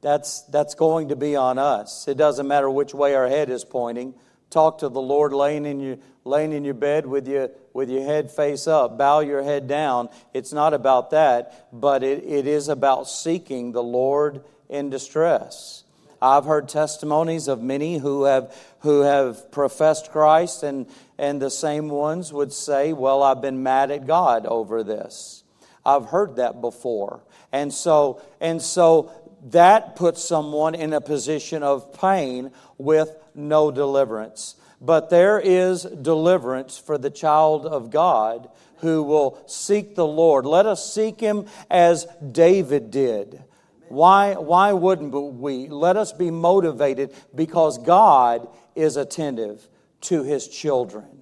That's, 0.00 0.42
that's 0.42 0.74
going 0.74 1.08
to 1.08 1.16
be 1.16 1.36
on 1.36 1.56
us. 1.56 2.08
It 2.08 2.16
doesn't 2.16 2.48
matter 2.48 2.68
which 2.68 2.92
way 2.92 3.14
our 3.14 3.28
head 3.28 3.48
is 3.48 3.64
pointing. 3.64 4.12
Talk 4.50 4.78
to 4.78 4.88
the 4.88 5.00
Lord 5.00 5.32
laying 5.32 5.66
in 5.66 5.78
your, 5.78 5.98
laying 6.24 6.52
in 6.52 6.64
your 6.64 6.74
bed 6.74 7.06
with 7.06 7.28
your, 7.28 7.50
with 7.72 7.88
your 7.88 8.02
head 8.02 8.28
face 8.28 8.66
up. 8.66 8.98
Bow 8.98 9.20
your 9.20 9.44
head 9.44 9.68
down. 9.68 10.08
It's 10.34 10.52
not 10.52 10.74
about 10.74 11.10
that, 11.10 11.68
but 11.72 12.02
it, 12.02 12.24
it 12.24 12.48
is 12.48 12.68
about 12.68 13.08
seeking 13.08 13.70
the 13.70 13.82
Lord 13.82 14.44
in 14.68 14.90
distress. 14.90 15.84
I've 16.20 16.44
heard 16.44 16.68
testimonies 16.68 17.46
of 17.46 17.62
many 17.62 17.98
who 17.98 18.24
have, 18.24 18.52
who 18.80 19.02
have 19.02 19.52
professed 19.52 20.10
Christ, 20.10 20.64
and, 20.64 20.86
and 21.18 21.40
the 21.40 21.50
same 21.50 21.88
ones 21.88 22.32
would 22.32 22.52
say, 22.52 22.92
Well, 22.92 23.22
I've 23.22 23.40
been 23.40 23.62
mad 23.62 23.92
at 23.92 24.08
God 24.08 24.44
over 24.44 24.82
this. 24.82 25.43
I've 25.84 26.06
heard 26.06 26.36
that 26.36 26.60
before. 26.60 27.22
And 27.52 27.72
so, 27.72 28.22
and 28.40 28.60
so 28.60 29.10
that 29.50 29.96
puts 29.96 30.24
someone 30.24 30.74
in 30.74 30.92
a 30.92 31.00
position 31.00 31.62
of 31.62 31.92
pain 32.00 32.50
with 32.78 33.16
no 33.34 33.70
deliverance. 33.70 34.56
But 34.80 35.10
there 35.10 35.38
is 35.38 35.82
deliverance 35.82 36.78
for 36.78 36.98
the 36.98 37.10
child 37.10 37.66
of 37.66 37.90
God 37.90 38.48
who 38.78 39.02
will 39.02 39.42
seek 39.46 39.94
the 39.94 40.06
Lord. 40.06 40.46
Let 40.46 40.66
us 40.66 40.92
seek 40.92 41.20
him 41.20 41.46
as 41.70 42.06
David 42.32 42.90
did. 42.90 43.42
Why, 43.88 44.34
why 44.34 44.72
wouldn't 44.72 45.14
we? 45.14 45.68
Let 45.68 45.96
us 45.96 46.12
be 46.12 46.30
motivated 46.30 47.14
because 47.34 47.78
God 47.78 48.48
is 48.74 48.96
attentive 48.96 49.68
to 50.02 50.22
his 50.22 50.48
children. 50.48 51.14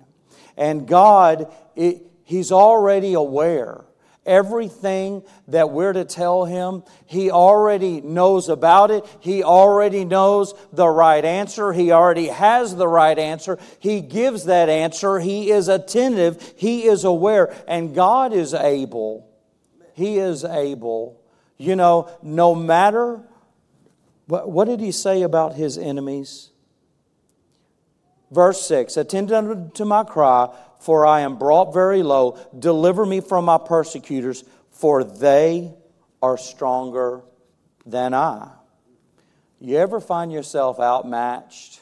And 0.57 0.87
God, 0.87 1.53
He's 1.75 2.53
already 2.53 3.15
aware 3.15 3.85
Everything 4.25 5.25
that 5.49 5.71
we're 5.71 5.93
to 5.93 6.05
tell 6.05 6.45
him, 6.45 6.85
he 7.07 7.31
already 7.31 8.01
knows 8.01 8.49
about 8.49 8.93
it. 8.93 9.05
He 9.19 9.43
already 9.43 10.05
knows 10.05 10.55
the 10.73 10.89
right 10.89 11.25
answer. 11.25 11.73
He 11.73 11.91
already 11.91 12.29
has 12.29 12.77
the 12.77 12.87
right 12.87 13.19
answer. 13.19 13.59
He 13.81 14.01
gives 14.01 14.45
that 14.45 14.69
answer. 14.69 15.19
He 15.19 15.51
is 15.51 15.67
attentive. 15.67 16.55
He 16.57 16.85
is 16.85 17.03
aware. 17.03 17.53
And 17.67 17.97
God 17.97 18.33
is 18.33 18.55
able. 18.55 19.29
He 19.95 20.19
is 20.19 20.45
able. 20.45 21.21
You 21.59 21.75
know, 21.75 22.09
no 22.23 22.55
matter 22.55 23.23
what, 24.27 24.65
did 24.67 24.81
he 24.81 24.93
say 24.93 25.23
about 25.23 25.55
his 25.55 25.77
enemies? 25.77 26.51
Verse 28.31 28.65
6 28.67 28.97
Attend 28.97 29.31
unto 29.33 29.85
my 29.85 30.05
cry 30.05 30.49
for 30.83 31.07
I 31.07 31.21
am 31.21 31.37
brought 31.37 31.73
very 31.73 32.03
low. 32.03 32.39
Deliver 32.59 33.07
me 33.07 33.21
from 33.21 33.45
my 33.45 33.59
persecutors, 33.59 34.45
for 34.71 35.05
they 35.05 35.73
are 36.21 36.37
stronger 36.37 37.23
than 37.87 38.15
I. 38.15 38.51
You 39.61 39.79
ever 39.79 40.01
find 40.01 40.33
yourself 40.33 40.81
outmatched? 40.81 41.81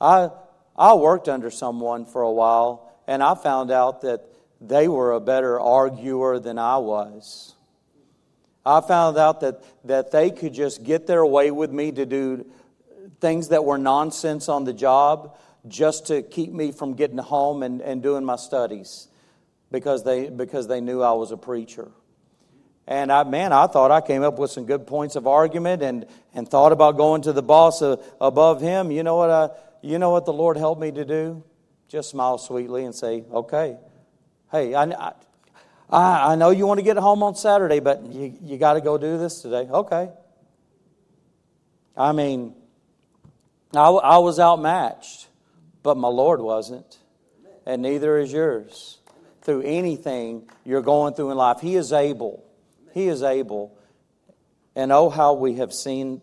I, 0.00 0.30
I 0.76 0.94
worked 0.94 1.28
under 1.28 1.50
someone 1.50 2.04
for 2.04 2.22
a 2.22 2.30
while, 2.32 2.92
and 3.06 3.22
I 3.22 3.34
found 3.34 3.70
out 3.70 4.02
that 4.02 4.24
they 4.60 4.86
were 4.86 5.12
a 5.12 5.20
better 5.20 5.58
arguer 5.58 6.38
than 6.38 6.58
I 6.58 6.76
was. 6.76 7.54
I 8.64 8.80
found 8.80 9.16
out 9.16 9.40
that, 9.40 9.62
that 9.84 10.10
they 10.10 10.30
could 10.30 10.52
just 10.52 10.84
get 10.84 11.06
their 11.06 11.24
way 11.24 11.50
with 11.50 11.72
me 11.72 11.92
to 11.92 12.04
do 12.04 12.46
things 13.20 13.48
that 13.48 13.64
were 13.64 13.78
nonsense 13.78 14.48
on 14.48 14.64
the 14.64 14.72
job 14.72 15.36
just 15.68 16.06
to 16.08 16.22
keep 16.22 16.52
me 16.52 16.72
from 16.72 16.94
getting 16.94 17.18
home 17.18 17.62
and, 17.62 17.80
and 17.80 18.02
doing 18.02 18.24
my 18.24 18.36
studies 18.36 19.08
because 19.70 20.04
they, 20.04 20.28
because 20.28 20.66
they 20.68 20.80
knew 20.80 21.02
I 21.02 21.12
was 21.12 21.30
a 21.30 21.36
preacher. 21.36 21.90
And 22.86 23.12
I, 23.12 23.22
man, 23.24 23.52
I 23.52 23.68
thought 23.68 23.90
I 23.90 24.00
came 24.00 24.22
up 24.22 24.38
with 24.38 24.50
some 24.50 24.66
good 24.66 24.86
points 24.86 25.14
of 25.14 25.26
argument 25.26 25.82
and, 25.82 26.06
and 26.34 26.48
thought 26.48 26.72
about 26.72 26.96
going 26.96 27.22
to 27.22 27.32
the 27.32 27.42
boss 27.42 27.80
above 28.20 28.60
him. 28.60 28.90
You 28.90 29.02
know 29.04 29.16
what 29.16 29.30
I, 29.30 29.50
you 29.82 29.98
know 29.98 30.10
what 30.10 30.26
the 30.26 30.32
Lord 30.32 30.56
helped 30.56 30.80
me 30.80 30.90
to 30.90 31.04
do? 31.04 31.44
Just 31.88 32.10
smile 32.10 32.38
sweetly 32.38 32.84
and 32.84 32.94
say, 32.94 33.24
okay, 33.32 33.76
hey, 34.50 34.74
I, 34.74 35.12
I, 35.88 36.32
I 36.32 36.34
know 36.34 36.50
you 36.50 36.66
want 36.66 36.78
to 36.78 36.84
get 36.84 36.96
home 36.96 37.22
on 37.22 37.34
Saturday, 37.36 37.78
but 37.80 38.04
you, 38.06 38.36
you 38.42 38.58
got 38.58 38.74
to 38.74 38.80
go 38.80 38.98
do 38.98 39.16
this 39.18 39.42
today. 39.42 39.68
Okay. 39.70 40.10
I 41.96 42.12
mean, 42.12 42.54
I, 43.74 43.88
I 43.88 44.18
was 44.18 44.40
outmatched. 44.40 45.28
But 45.82 45.96
my 45.96 46.08
Lord 46.08 46.40
wasn't, 46.40 46.98
and 47.66 47.82
neither 47.82 48.18
is 48.18 48.32
yours. 48.32 48.98
Through 49.42 49.62
anything 49.62 50.48
you're 50.64 50.82
going 50.82 51.14
through 51.14 51.32
in 51.32 51.36
life, 51.36 51.60
He 51.60 51.74
is 51.74 51.92
able. 51.92 52.44
He 52.94 53.08
is 53.08 53.22
able. 53.22 53.76
And 54.76 54.92
oh, 54.92 55.10
how 55.10 55.34
we 55.34 55.54
have 55.54 55.72
seen 55.72 56.22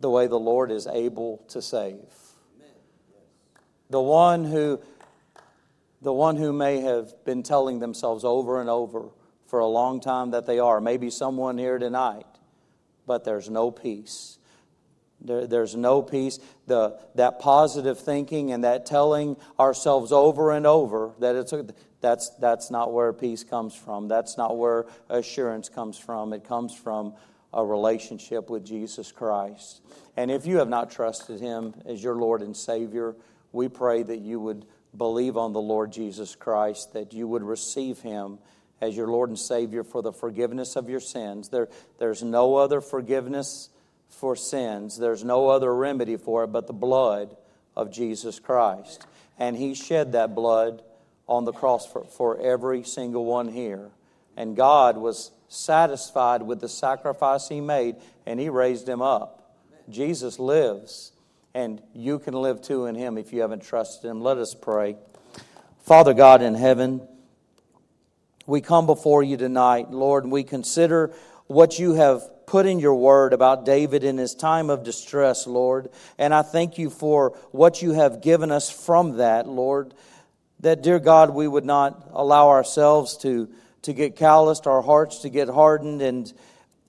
the 0.00 0.10
way 0.10 0.26
the 0.26 0.38
Lord 0.38 0.70
is 0.70 0.86
able 0.86 1.44
to 1.48 1.62
save. 1.62 2.00
The 3.88 4.00
one 4.00 4.44
who 4.44 4.80
the 6.02 6.12
one 6.12 6.36
who 6.36 6.52
may 6.52 6.80
have 6.80 7.24
been 7.24 7.44
telling 7.44 7.78
themselves 7.78 8.24
over 8.24 8.60
and 8.60 8.68
over 8.68 9.10
for 9.46 9.60
a 9.60 9.66
long 9.66 10.00
time 10.00 10.32
that 10.32 10.46
they 10.46 10.58
are, 10.58 10.80
maybe 10.80 11.10
someone 11.10 11.56
here 11.56 11.78
tonight, 11.78 12.26
but 13.06 13.22
there's 13.24 13.48
no 13.48 13.70
peace. 13.70 14.38
There, 15.24 15.46
there's 15.46 15.76
no 15.76 16.02
peace. 16.02 16.38
The, 16.66 16.98
that 17.14 17.38
positive 17.38 17.98
thinking 17.98 18.52
and 18.52 18.64
that 18.64 18.86
telling 18.86 19.36
ourselves 19.58 20.12
over 20.12 20.52
and 20.52 20.66
over 20.66 21.12
that 21.20 21.36
it's 21.36 21.52
a, 21.52 21.66
that's, 22.00 22.30
that's 22.40 22.70
not 22.70 22.92
where 22.92 23.12
peace 23.12 23.44
comes 23.44 23.74
from. 23.74 24.08
That's 24.08 24.36
not 24.36 24.56
where 24.56 24.86
assurance 25.08 25.68
comes 25.68 25.96
from. 25.98 26.32
It 26.32 26.44
comes 26.44 26.74
from 26.74 27.14
a 27.52 27.64
relationship 27.64 28.50
with 28.50 28.64
Jesus 28.64 29.12
Christ. 29.12 29.80
And 30.16 30.30
if 30.30 30.46
you 30.46 30.58
have 30.58 30.68
not 30.68 30.90
trusted 30.90 31.40
Him 31.40 31.74
as 31.86 32.02
your 32.02 32.16
Lord 32.16 32.42
and 32.42 32.56
Savior, 32.56 33.14
we 33.52 33.68
pray 33.68 34.02
that 34.02 34.20
you 34.20 34.40
would 34.40 34.66
believe 34.96 35.36
on 35.36 35.52
the 35.52 35.60
Lord 35.60 35.92
Jesus 35.92 36.34
Christ, 36.34 36.92
that 36.94 37.12
you 37.12 37.28
would 37.28 37.42
receive 37.42 38.00
Him 38.00 38.38
as 38.80 38.96
your 38.96 39.06
Lord 39.06 39.28
and 39.28 39.38
Savior 39.38 39.84
for 39.84 40.02
the 40.02 40.12
forgiveness 40.12 40.76
of 40.76 40.88
your 40.88 41.00
sins. 41.00 41.50
There, 41.50 41.68
there's 41.98 42.22
no 42.22 42.56
other 42.56 42.80
forgiveness 42.80 43.68
for 44.12 44.36
sins. 44.36 44.96
There's 44.96 45.24
no 45.24 45.48
other 45.48 45.74
remedy 45.74 46.16
for 46.16 46.44
it 46.44 46.48
but 46.48 46.66
the 46.66 46.72
blood 46.72 47.36
of 47.74 47.90
Jesus 47.90 48.38
Christ. 48.38 49.06
And 49.38 49.56
He 49.56 49.74
shed 49.74 50.12
that 50.12 50.34
blood 50.34 50.82
on 51.28 51.44
the 51.44 51.52
cross 51.52 51.86
for, 51.86 52.04
for 52.04 52.40
every 52.40 52.84
single 52.84 53.24
one 53.24 53.48
here. 53.48 53.90
And 54.36 54.56
God 54.56 54.96
was 54.96 55.30
satisfied 55.48 56.42
with 56.42 56.60
the 56.60 56.68
sacrifice 56.68 57.48
he 57.48 57.60
made, 57.60 57.96
and 58.26 58.40
he 58.40 58.48
raised 58.48 58.88
him 58.88 59.02
up. 59.02 59.56
Jesus 59.88 60.38
lives, 60.38 61.12
and 61.54 61.82
you 61.94 62.18
can 62.18 62.34
live 62.34 62.62
too 62.62 62.86
in 62.86 62.94
him 62.94 63.18
if 63.18 63.32
you 63.32 63.42
haven't 63.42 63.62
trusted 63.62 64.10
him. 64.10 64.22
Let 64.22 64.38
us 64.38 64.54
pray. 64.54 64.96
Father 65.82 66.14
God 66.14 66.40
in 66.42 66.54
heaven, 66.54 67.06
we 68.46 68.60
come 68.60 68.86
before 68.86 69.22
you 69.22 69.36
tonight, 69.36 69.90
Lord, 69.90 70.24
and 70.24 70.32
we 70.32 70.44
consider 70.44 71.12
what 71.46 71.78
you 71.78 71.94
have 71.94 72.22
put 72.46 72.66
in 72.66 72.78
your 72.78 72.94
word 72.94 73.32
about 73.32 73.64
David 73.64 74.04
in 74.04 74.18
his 74.18 74.34
time 74.34 74.70
of 74.70 74.84
distress, 74.84 75.46
Lord. 75.46 75.90
And 76.18 76.34
I 76.34 76.42
thank 76.42 76.78
you 76.78 76.90
for 76.90 77.30
what 77.50 77.82
you 77.82 77.92
have 77.92 78.22
given 78.22 78.50
us 78.50 78.70
from 78.70 79.16
that, 79.18 79.48
Lord. 79.48 79.94
That, 80.60 80.82
dear 80.82 80.98
God, 80.98 81.30
we 81.30 81.48
would 81.48 81.64
not 81.64 82.08
allow 82.12 82.48
ourselves 82.48 83.16
to, 83.18 83.48
to 83.82 83.92
get 83.92 84.16
calloused, 84.16 84.66
our 84.66 84.82
hearts 84.82 85.18
to 85.20 85.28
get 85.28 85.48
hardened, 85.48 86.02
and 86.02 86.32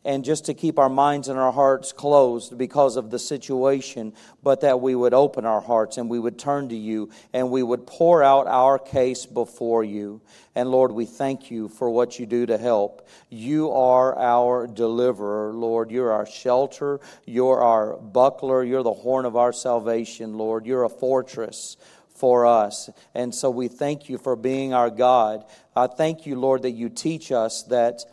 and 0.06 0.26
just 0.26 0.46
to 0.46 0.54
keep 0.54 0.78
our 0.78 0.90
minds 0.90 1.30
and 1.30 1.40
our 1.40 1.52
hearts 1.52 1.92
closed 1.92 2.58
because 2.58 2.98
of 2.98 3.10
the 3.10 3.20
situation, 3.20 4.14
but 4.42 4.62
that 4.62 4.82
we 4.82 4.96
would 4.96 5.14
open 5.14 5.46
our 5.46 5.62
hearts 5.62 5.98
and 5.98 6.10
we 6.10 6.20
would 6.20 6.38
turn 6.38 6.70
to 6.70 6.76
you 6.76 7.10
and 7.32 7.50
we 7.50 7.64
would 7.64 7.88
pour 7.88 8.22
out 8.22 8.48
our 8.48 8.78
case 8.78 9.26
before 9.26 9.84
you. 9.84 10.22
And 10.56 10.70
Lord, 10.70 10.92
we 10.92 11.06
thank 11.06 11.50
you 11.50 11.70
for 11.70 11.90
what 11.90 12.20
you 12.20 12.26
do 12.26 12.46
to 12.46 12.58
help. 12.58 13.08
You 13.30 13.72
are 13.72 14.18
our 14.18 14.68
deliverer, 14.68 15.54
Lord. 15.54 15.90
You're 15.90 16.12
our 16.12 16.26
shelter. 16.26 17.00
You're 17.26 17.62
our 17.62 17.98
buckler. 17.98 18.64
You're 18.64 18.84
the 18.84 18.94
horn 18.94 19.26
of 19.26 19.36
our 19.36 19.54
salvation, 19.54 20.38
Lord. 20.38 20.66
You're 20.66 20.84
a 20.84 20.90
fortress 20.90 21.78
for 22.16 22.46
us. 22.46 22.90
And 23.16 23.34
so 23.34 23.50
we 23.50 23.68
thank 23.68 24.10
you 24.10 24.18
for 24.18 24.36
being 24.36 24.74
our 24.74 24.90
God. 24.90 25.46
I 25.76 25.88
thank 25.88 26.26
you, 26.26 26.36
Lord, 26.36 26.62
that 26.64 26.72
you 26.72 26.90
teach 26.90 27.32
us 27.32 27.64
that 27.64 28.04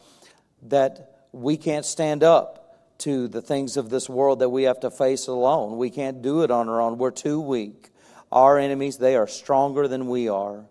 that 0.65 1.10
we 1.33 1.57
can't 1.57 1.85
stand 1.85 2.23
up 2.23 2.61
to 2.99 3.29
the 3.29 3.41
things 3.41 3.77
of 3.77 3.91
this 3.91 4.09
world 4.09 4.41
that 4.41 4.51
we 4.51 4.65
have 4.65 4.81
to 4.81 4.91
face 4.91 5.27
alone. 5.27 5.79
We 5.79 5.91
can't 5.91 6.23
do 6.23 6.43
it 6.43 6.51
on 6.51 6.69
our 6.69 6.81
own. 6.81 6.99
We're 6.99 7.11
too 7.11 7.41
weak. 7.41 7.91
Our 8.31 8.59
enemies, 8.59 8.99
they 8.99 9.17
are 9.17 9.27
stronger 9.27 9.89
than 9.89 10.09
we 10.09 10.29
are. 10.29 10.67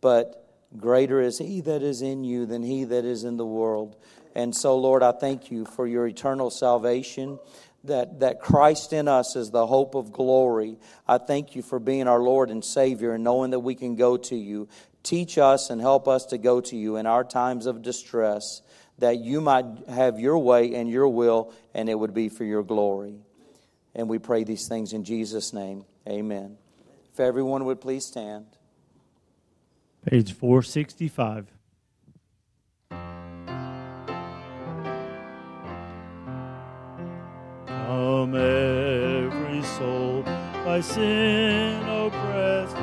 But 0.00 0.46
greater 0.76 1.20
is 1.20 1.38
He 1.38 1.60
that 1.62 1.82
is 1.82 2.02
in 2.02 2.24
you 2.24 2.46
than 2.46 2.62
He 2.62 2.84
that 2.84 3.04
is 3.04 3.24
in 3.24 3.36
the 3.36 3.46
world. 3.46 3.96
And 4.34 4.54
so, 4.54 4.76
Lord, 4.76 5.02
I 5.02 5.12
thank 5.12 5.50
you 5.50 5.64
for 5.64 5.86
your 5.86 6.06
eternal 6.06 6.50
salvation. 6.50 7.38
That, 7.84 8.20
that 8.20 8.42
Christ 8.42 8.92
in 8.92 9.08
us 9.08 9.36
is 9.36 9.50
the 9.50 9.66
hope 9.66 9.94
of 9.94 10.12
glory. 10.12 10.76
I 11.08 11.16
thank 11.16 11.56
you 11.56 11.62
for 11.62 11.78
being 11.78 12.08
our 12.08 12.20
Lord 12.20 12.50
and 12.50 12.62
Savior 12.62 13.14
and 13.14 13.24
knowing 13.24 13.52
that 13.52 13.60
we 13.60 13.74
can 13.74 13.96
go 13.96 14.18
to 14.18 14.36
you. 14.36 14.68
Teach 15.02 15.38
us 15.38 15.70
and 15.70 15.80
help 15.80 16.06
us 16.06 16.26
to 16.26 16.36
go 16.36 16.60
to 16.60 16.76
you 16.76 16.96
in 16.96 17.06
our 17.06 17.24
times 17.24 17.64
of 17.64 17.80
distress 17.80 18.60
that 19.00 19.18
you 19.18 19.40
might 19.40 19.64
have 19.88 20.20
your 20.20 20.38
way 20.38 20.74
and 20.74 20.88
your 20.88 21.08
will, 21.08 21.52
and 21.74 21.88
it 21.88 21.98
would 21.98 22.14
be 22.14 22.28
for 22.28 22.44
your 22.44 22.62
glory. 22.62 23.16
And 23.94 24.08
we 24.08 24.18
pray 24.18 24.44
these 24.44 24.68
things 24.68 24.92
in 24.92 25.04
Jesus' 25.04 25.52
name. 25.52 25.84
Amen. 26.08 26.56
If 27.12 27.18
everyone 27.20 27.64
would 27.64 27.80
please 27.80 28.06
stand. 28.06 28.46
Page 30.08 30.32
465. 30.32 31.48
Come, 37.66 38.34
every 38.36 39.62
soul, 39.62 40.22
by 40.64 40.80
sin 40.80 41.82
oppressed 41.82 42.76